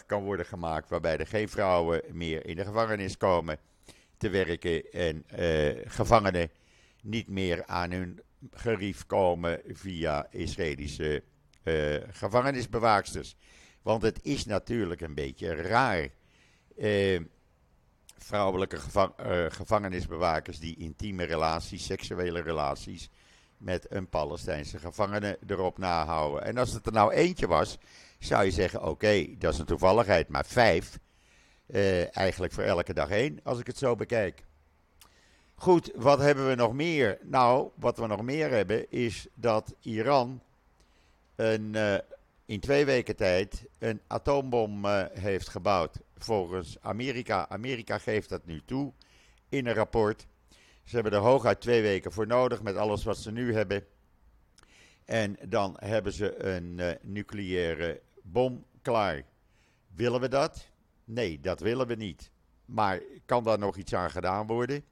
kan 0.06 0.24
worden 0.24 0.46
gemaakt, 0.46 0.90
waarbij 0.90 1.18
er 1.18 1.28
geen 1.28 1.50
vrouwen 1.50 2.02
meer 2.12 2.46
in 2.46 2.56
de 2.56 2.66
gevangenis 2.66 3.18
komen 3.18 3.58
te 4.18 4.30
werken 4.30 4.92
en 4.92 5.24
gevangenen 5.86 6.50
niet 7.02 7.28
meer 7.28 7.66
aan 7.66 7.92
hun 7.92 8.22
gerief 8.52 9.06
komen 9.06 9.62
via 9.68 10.28
Israëlische 10.32 11.24
gevangenisbewaaksters. 12.12 13.36
Want 13.82 14.02
het 14.02 14.20
is 14.24 14.46
natuurlijk 14.46 15.02
een 15.02 15.14
beetje 15.14 15.56
raar 15.56 16.10
eh, 16.78 17.20
vrouwelijke 18.18 18.78
eh, 19.18 19.46
gevangenisbewakers 19.48 20.60
die 20.60 20.78
intieme 20.78 21.24
relaties, 21.24 21.86
seksuele 21.86 22.42
relaties 22.42 23.10
met 23.66 23.86
een 23.90 24.10
Palestijnse 24.10 24.80
gevangene 24.80 25.40
erop 25.48 25.78
nahouden. 25.78 26.44
En 26.44 26.58
als 26.58 26.74
het 26.74 26.86
er 26.86 26.92
nou 26.92 27.14
eentje 27.14 27.48
was, 27.48 27.78
zou 28.20 28.44
je 28.44 28.52
zeggen: 28.52 28.84
oké, 28.84 29.38
dat 29.38 29.54
is 29.54 29.60
een 29.60 29.66
toevalligheid, 29.66 30.28
maar 30.28 30.46
vijf. 30.46 31.00
Eh, 31.66 32.18
eigenlijk 32.18 32.54
voor 32.54 32.64
elke 32.64 32.94
dag 32.94 33.10
één, 33.10 33.40
als 33.44 33.60
ik 33.60 33.68
het 33.68 33.78
zo 33.78 33.96
bekijk. 33.96 34.44
Goed, 35.56 35.92
wat 35.96 36.20
hebben 36.20 36.48
we 36.48 36.56
nog 36.56 36.74
meer? 36.74 37.18
Nou, 37.22 37.70
wat 37.76 37.98
we 37.98 38.08
nog 38.08 38.22
meer 38.22 38.50
hebben 38.50 38.92
is 38.92 39.28
dat 39.34 39.74
Iran 39.82 40.42
een, 41.36 41.74
uh, 41.74 41.96
in 42.46 42.60
twee 42.60 42.86
weken 42.86 43.16
tijd 43.16 43.66
een 43.80 44.02
atoombom 44.08 44.86
uh, 44.86 45.04
heeft 45.14 45.50
gebouwd 45.50 46.00
volgens 46.18 46.78
Amerika. 46.82 47.50
Amerika 47.50 47.98
geeft 47.98 48.30
dat 48.30 48.46
nu 48.46 48.62
toe 48.66 48.92
in 49.50 49.68
een 49.68 49.74
rapport. 49.74 50.26
Ze 50.86 50.96
hebben 50.96 51.14
er 51.14 51.20
hooguit 51.20 51.62
twee 51.62 51.82
weken 51.82 52.12
voor 52.12 52.28
nodig 52.28 52.62
met 52.62 52.76
alles 52.76 53.04
wat 53.04 53.18
ze 53.18 53.32
nu 53.32 53.54
hebben. 53.54 53.86
En 55.06 55.38
dan 55.48 55.78
hebben 55.80 56.14
ze 56.14 56.44
een 56.44 56.78
uh, 56.78 56.92
nucleaire 57.02 58.02
bom 58.22 58.66
klaar. 58.82 59.24
Willen 59.96 60.22
we 60.22 60.28
dat? 60.28 60.68
Nee, 61.04 61.40
dat 61.40 61.60
willen 61.60 61.88
we 61.88 61.96
niet. 61.96 62.32
Maar 62.66 63.02
kan 63.26 63.44
daar 63.44 63.60
nog 63.60 63.78
iets 63.78 63.94
aan 63.94 64.12
gedaan 64.12 64.48
worden? 64.48 64.84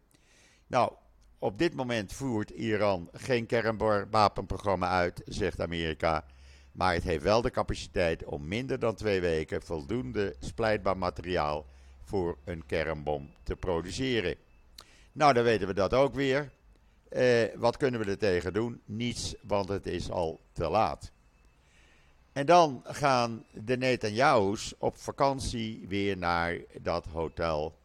Nou, 0.67 0.91
op 1.39 1.57
dit 1.57 1.73
moment 1.73 2.13
voert 2.13 2.49
Iran 2.49 3.09
geen 3.11 3.45
kernwapenprogramma 3.45 4.89
uit, 4.89 5.21
zegt 5.25 5.61
Amerika. 5.61 6.25
Maar 6.71 6.93
het 6.93 7.03
heeft 7.03 7.23
wel 7.23 7.41
de 7.41 7.51
capaciteit 7.51 8.23
om 8.23 8.47
minder 8.47 8.79
dan 8.79 8.95
twee 8.95 9.21
weken 9.21 9.61
voldoende 9.61 10.35
splijtbaar 10.39 10.97
materiaal 10.97 11.65
voor 12.03 12.37
een 12.43 12.65
kernbom 12.65 13.33
te 13.43 13.55
produceren. 13.55 14.35
Nou, 15.13 15.33
dan 15.33 15.43
weten 15.43 15.67
we 15.67 15.73
dat 15.73 15.93
ook 15.93 16.13
weer. 16.13 16.51
Eh, 17.09 17.43
wat 17.55 17.77
kunnen 17.77 17.99
we 17.99 18.05
er 18.05 18.17
tegen 18.17 18.53
doen? 18.53 18.81
Niets, 18.85 19.35
want 19.41 19.69
het 19.69 19.85
is 19.85 20.09
al 20.09 20.39
te 20.51 20.69
laat. 20.69 21.11
En 22.31 22.45
dan 22.45 22.81
gaan 22.83 23.45
de 23.51 23.77
Netanyahu's 23.77 24.73
op 24.77 24.97
vakantie 24.97 25.85
weer 25.87 26.17
naar 26.17 26.57
dat 26.81 27.05
hotel 27.05 27.77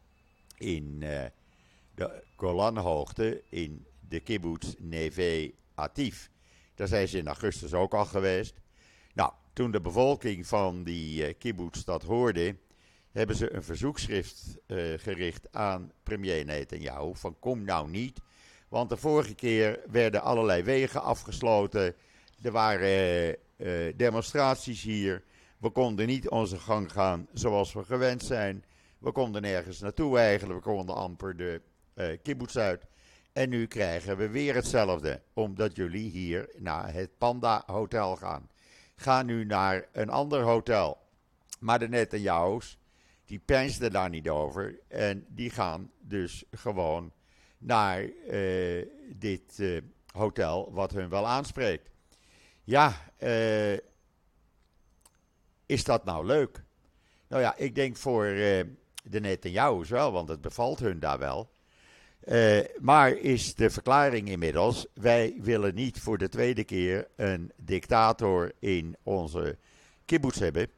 in 0.56 0.98
uh, 1.02 1.24
de 1.94 2.22
Golanhoogte 2.36 3.42
in 3.48 3.86
de 4.08 4.20
kibbutz 4.20 4.74
Neve 4.78 5.52
Atif. 5.74 6.30
Daar 6.74 6.88
zijn 6.88 7.08
ze 7.08 7.18
in 7.18 7.26
augustus 7.26 7.74
ook 7.74 7.94
al 7.94 8.04
geweest. 8.04 8.60
Nou, 9.14 9.32
toen 9.52 9.70
de 9.70 9.80
bevolking 9.80 10.46
van 10.46 10.82
die 10.82 11.28
uh, 11.28 11.34
kibbutz 11.38 11.84
dat 11.84 12.02
hoorde, 12.02 12.56
hebben 13.18 13.36
ze 13.36 13.54
een 13.54 13.62
verzoekschrift 13.62 14.58
uh, 14.66 14.98
gericht 14.98 15.52
aan 15.52 15.92
premier 16.02 16.44
Netanyahu 16.44 17.10
van 17.14 17.36
kom 17.38 17.64
nou 17.64 17.90
niet. 17.90 18.20
Want 18.68 18.88
de 18.88 18.96
vorige 18.96 19.34
keer 19.34 19.80
werden 19.90 20.22
allerlei 20.22 20.62
wegen 20.62 21.02
afgesloten. 21.02 21.94
Er 22.42 22.52
waren 22.52 23.36
uh, 23.56 23.92
demonstraties 23.96 24.82
hier. 24.82 25.22
We 25.58 25.70
konden 25.70 26.06
niet 26.06 26.28
onze 26.28 26.58
gang 26.58 26.92
gaan 26.92 27.28
zoals 27.32 27.72
we 27.72 27.84
gewend 27.84 28.22
zijn. 28.22 28.64
We 28.98 29.12
konden 29.12 29.42
nergens 29.42 29.80
naartoe 29.80 30.18
eigenlijk. 30.18 30.64
We 30.64 30.70
konden 30.70 30.94
amper 30.94 31.36
de 31.36 31.60
uh, 31.94 32.06
kibbutz 32.22 32.56
uit. 32.56 32.86
En 33.32 33.48
nu 33.48 33.66
krijgen 33.66 34.16
we 34.16 34.28
weer 34.28 34.54
hetzelfde. 34.54 35.22
Omdat 35.32 35.76
jullie 35.76 36.10
hier 36.10 36.48
naar 36.56 36.92
het 36.92 37.18
Panda 37.18 37.62
Hotel 37.66 38.16
gaan. 38.16 38.48
Ga 38.96 39.22
nu 39.22 39.44
naar 39.44 39.88
een 39.92 40.10
ander 40.10 40.42
hotel. 40.42 40.98
Maar 41.60 41.78
de 41.78 41.88
Netanyahu's, 41.88 42.78
die 43.28 43.38
peinsden 43.38 43.90
daar 43.90 44.08
niet 44.08 44.28
over. 44.28 44.78
En 44.88 45.24
die 45.28 45.50
gaan 45.50 45.90
dus 46.00 46.44
gewoon 46.50 47.12
naar 47.58 48.04
uh, 48.04 48.86
dit 49.14 49.58
uh, 49.58 49.80
hotel, 50.12 50.72
wat 50.72 50.92
hun 50.92 51.08
wel 51.08 51.26
aanspreekt. 51.26 51.90
Ja, 52.64 53.10
uh, 53.18 53.76
is 55.66 55.84
dat 55.84 56.04
nou 56.04 56.26
leuk? 56.26 56.62
Nou 57.26 57.42
ja, 57.42 57.56
ik 57.56 57.74
denk 57.74 57.96
voor 57.96 58.24
de 58.24 59.20
Netanyahu's 59.20 59.88
wel, 59.88 60.12
want 60.12 60.28
het 60.28 60.40
bevalt 60.40 60.78
hun 60.78 61.00
daar 61.00 61.18
wel. 61.18 61.50
Maar 62.80 63.10
is 63.10 63.54
de 63.54 63.70
verklaring 63.70 64.28
inmiddels: 64.28 64.86
wij 64.94 65.36
willen 65.40 65.74
niet 65.74 66.00
voor 66.00 66.18
de 66.18 66.28
tweede 66.28 66.64
keer 66.64 67.08
een 67.16 67.52
dictator 67.56 68.52
in 68.58 68.96
onze 69.02 69.58
kibbutz 70.04 70.38
hebben. 70.38 70.77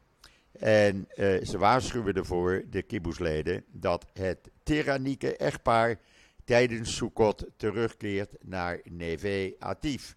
En 0.61 1.07
uh, 1.15 1.43
ze 1.43 1.57
waarschuwen 1.57 2.13
ervoor, 2.13 2.63
de 2.69 2.81
kibbutzleden, 2.81 3.63
dat 3.71 4.05
het 4.13 4.49
tyrannieke 4.63 5.37
echtpaar 5.37 5.99
tijdens 6.45 6.95
Sukkot 6.95 7.45
terugkeert 7.57 8.35
naar 8.41 8.79
Neve 8.83 9.55
Atif. 9.59 10.15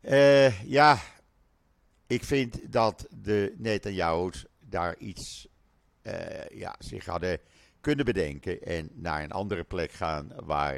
Uh, 0.00 0.62
ja, 0.62 0.98
ik 2.06 2.24
vind 2.24 2.72
dat 2.72 3.06
de 3.22 3.54
Netanyahu's 3.56 4.46
daar 4.60 4.96
iets 4.98 5.48
ja, 6.54 6.74
zich 6.78 7.04
hadden 7.04 7.38
kunnen 7.80 8.04
bedenken 8.04 8.62
en 8.62 8.90
naar 8.92 9.22
een 9.22 9.32
andere 9.32 9.64
plek 9.64 9.92
gaan 9.92 10.32
waar 10.44 10.76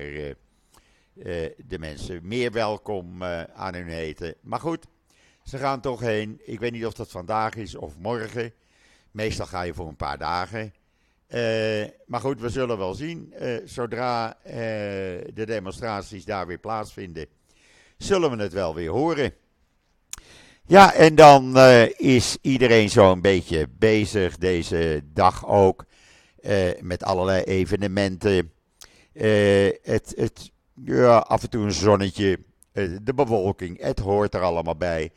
de 1.56 1.78
mensen 1.78 2.26
meer 2.26 2.52
welkom 2.52 3.22
aan 3.54 3.74
hun 3.74 3.88
heten. 3.88 4.34
Maar 4.40 4.60
goed, 4.60 4.86
Ze 5.46 5.58
gaan 5.58 5.80
toch 5.80 6.00
heen. 6.00 6.40
Ik 6.44 6.60
weet 6.60 6.72
niet 6.72 6.86
of 6.86 6.92
dat 6.92 7.10
vandaag 7.10 7.54
is 7.54 7.74
of 7.74 7.98
morgen. 7.98 8.52
Meestal 9.10 9.46
ga 9.46 9.62
je 9.62 9.74
voor 9.74 9.88
een 9.88 9.96
paar 9.96 10.18
dagen. 10.18 10.74
Uh, 11.28 11.84
maar 12.06 12.20
goed, 12.20 12.40
we 12.40 12.48
zullen 12.48 12.78
wel 12.78 12.94
zien. 12.94 13.34
Uh, 13.40 13.56
zodra 13.64 14.36
uh, 14.46 14.52
de 14.52 15.44
demonstraties 15.46 16.24
daar 16.24 16.46
weer 16.46 16.58
plaatsvinden, 16.58 17.26
zullen 17.96 18.36
we 18.36 18.42
het 18.42 18.52
wel 18.52 18.74
weer 18.74 18.90
horen. 18.90 19.32
Ja, 20.66 20.92
en 20.92 21.14
dan 21.14 21.58
is 21.96 22.36
iedereen 22.40 22.90
zo'n 22.90 23.20
beetje 23.20 23.68
bezig 23.78 24.38
deze 24.38 25.02
dag 25.12 25.46
ook. 25.46 25.84
met 26.80 27.04
allerlei 27.04 27.42
evenementen. 27.42 28.52
het, 29.82 30.12
het, 30.16 30.50
ja, 30.74 31.16
af 31.16 31.42
en 31.42 31.50
toe 31.50 31.64
een 31.64 31.72
zonnetje. 31.72 32.38
de 33.02 33.14
bewolking, 33.14 33.80
het 33.80 33.98
hoort 33.98 34.34
er 34.34 34.42
allemaal 34.42 34.76
bij. 34.76 35.12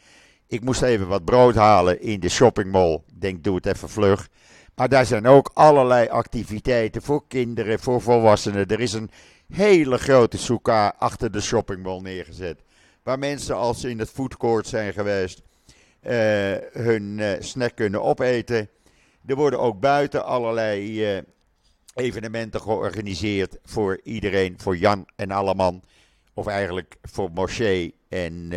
Ik 0.49 0.63
moest 0.63 0.81
even 0.81 1.07
wat 1.07 1.25
brood 1.25 1.55
halen 1.55 2.01
in 2.01 2.19
de 2.19 2.29
shoppingmall. 2.29 2.93
Ik 2.93 3.21
denk, 3.21 3.43
doe 3.43 3.55
het 3.55 3.65
even 3.65 3.89
vlug. 3.89 4.29
Maar 4.75 4.89
daar 4.89 5.05
zijn 5.05 5.27
ook 5.27 5.51
allerlei 5.53 6.07
activiteiten 6.07 7.01
voor 7.01 7.27
kinderen, 7.27 7.79
voor 7.79 8.01
volwassenen. 8.01 8.67
Er 8.67 8.79
is 8.79 8.93
een 8.93 9.09
hele 9.53 9.97
grote 9.97 10.37
soeka 10.37 10.93
achter 10.97 11.31
de 11.31 11.41
shoppingmall 11.41 12.01
neergezet. 12.01 12.61
Waar 13.03 13.19
mensen, 13.19 13.55
als 13.55 13.81
ze 13.81 13.89
in 13.89 13.99
het 13.99 14.09
foodcourt 14.09 14.67
zijn 14.67 14.93
geweest, 14.93 15.41
uh, 16.01 16.11
hun 16.71 17.17
uh, 17.17 17.31
snack 17.39 17.75
kunnen 17.75 18.03
opeten. 18.03 18.69
Er 19.25 19.35
worden 19.35 19.59
ook 19.59 19.79
buiten 19.79 20.25
allerlei 20.25 21.11
uh, 21.15 21.21
evenementen 21.93 22.61
georganiseerd 22.61 23.57
voor 23.63 23.99
iedereen, 24.03 24.55
voor 24.57 24.77
Jan 24.77 25.07
en 25.15 25.31
Alleman. 25.31 25.83
Of 26.33 26.47
eigenlijk 26.47 26.95
voor 27.01 27.31
Moshe 27.31 27.93
en 28.07 28.51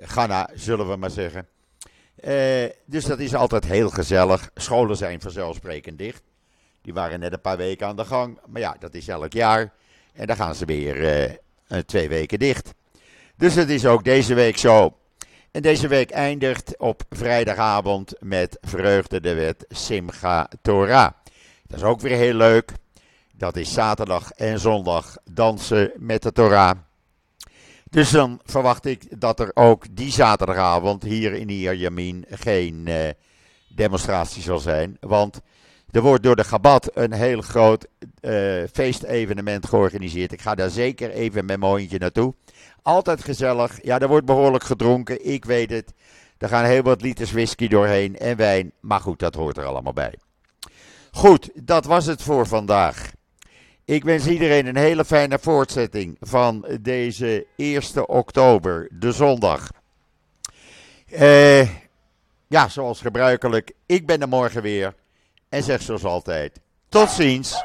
Ghana, 0.00 0.48
zullen 0.54 0.88
we 0.88 0.96
maar 0.96 1.10
zeggen. 1.10 1.48
Uh, 2.24 2.64
dus 2.84 3.04
dat 3.04 3.18
is 3.18 3.34
altijd 3.34 3.64
heel 3.64 3.90
gezellig. 3.90 4.50
Scholen 4.54 4.96
zijn 4.96 5.20
vanzelfsprekend 5.20 5.98
dicht. 5.98 6.22
Die 6.82 6.94
waren 6.94 7.20
net 7.20 7.32
een 7.32 7.40
paar 7.40 7.56
weken 7.56 7.86
aan 7.86 7.96
de 7.96 8.04
gang. 8.04 8.38
Maar 8.46 8.60
ja, 8.60 8.76
dat 8.78 8.94
is 8.94 9.08
elk 9.08 9.32
jaar. 9.32 9.72
En 10.12 10.26
dan 10.26 10.36
gaan 10.36 10.54
ze 10.54 10.64
weer 10.64 11.28
uh, 11.68 11.78
twee 11.78 12.08
weken 12.08 12.38
dicht. 12.38 12.74
Dus 13.36 13.54
het 13.54 13.70
is 13.70 13.86
ook 13.86 14.04
deze 14.04 14.34
week 14.34 14.56
zo. 14.56 14.96
En 15.50 15.62
deze 15.62 15.88
week 15.88 16.10
eindigt 16.10 16.78
op 16.78 17.02
vrijdagavond 17.10 18.14
met 18.20 18.58
Vreugde 18.60 19.20
de 19.20 19.34
Wet 19.34 19.64
Simcha 19.68 20.48
Torah. 20.62 21.10
Dat 21.66 21.78
is 21.78 21.84
ook 21.84 22.00
weer 22.00 22.16
heel 22.16 22.34
leuk. 22.34 22.72
Dat 23.32 23.56
is 23.56 23.72
zaterdag 23.72 24.30
en 24.30 24.60
zondag 24.60 25.16
dansen 25.30 25.92
met 25.96 26.22
de 26.22 26.32
Torah. 26.32 26.78
Dus 27.96 28.10
dan 28.10 28.40
verwacht 28.44 28.84
ik 28.84 29.20
dat 29.20 29.40
er 29.40 29.50
ook 29.54 29.84
die 29.90 30.10
zaterdagavond 30.10 31.02
hier 31.02 31.32
in 31.32 31.48
Ierjamin 31.48 32.24
geen 32.30 32.84
uh, 32.88 32.94
demonstratie 33.68 34.42
zal 34.42 34.58
zijn. 34.58 34.96
Want 35.00 35.40
er 35.90 36.02
wordt 36.02 36.22
door 36.22 36.36
de 36.36 36.44
Gabat 36.44 36.90
een 36.94 37.12
heel 37.12 37.40
groot 37.40 37.86
uh, 38.20 38.62
feestevenement 38.72 39.66
georganiseerd. 39.66 40.32
Ik 40.32 40.40
ga 40.40 40.54
daar 40.54 40.70
zeker 40.70 41.10
even 41.10 41.44
met 41.44 41.58
mijn 41.58 41.72
hondje 41.72 41.98
naartoe. 41.98 42.34
Altijd 42.82 43.24
gezellig. 43.24 43.78
Ja, 43.82 43.98
er 43.98 44.08
wordt 44.08 44.26
behoorlijk 44.26 44.64
gedronken. 44.64 45.26
Ik 45.26 45.44
weet 45.44 45.70
het. 45.70 45.92
Er 46.38 46.48
gaan 46.48 46.64
heel 46.64 46.82
wat 46.82 47.02
liters 47.02 47.32
whisky 47.32 47.68
doorheen 47.68 48.18
en 48.18 48.36
wijn. 48.36 48.72
Maar 48.80 49.00
goed, 49.00 49.18
dat 49.18 49.34
hoort 49.34 49.56
er 49.56 49.64
allemaal 49.64 49.92
bij. 49.92 50.14
Goed, 51.10 51.50
dat 51.54 51.84
was 51.84 52.06
het 52.06 52.22
voor 52.22 52.46
vandaag. 52.46 53.10
Ik 53.86 54.04
wens 54.04 54.26
iedereen 54.26 54.66
een 54.66 54.76
hele 54.76 55.04
fijne 55.04 55.38
voortzetting 55.38 56.16
van 56.20 56.66
deze 56.80 57.46
1 57.56 58.08
oktober, 58.08 58.88
de 58.90 59.12
zondag. 59.12 59.70
Uh, 61.08 61.70
ja, 62.46 62.68
zoals 62.68 63.00
gebruikelijk, 63.00 63.72
ik 63.86 64.06
ben 64.06 64.20
er 64.20 64.28
morgen 64.28 64.62
weer. 64.62 64.94
En 65.48 65.62
zeg 65.62 65.82
zoals 65.82 66.04
altijd, 66.04 66.60
tot 66.88 67.10
ziens, 67.10 67.64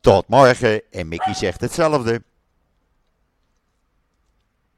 tot 0.00 0.28
morgen. 0.28 0.82
En 0.90 1.08
Mickey 1.08 1.34
zegt 1.34 1.60
hetzelfde. 1.60 2.22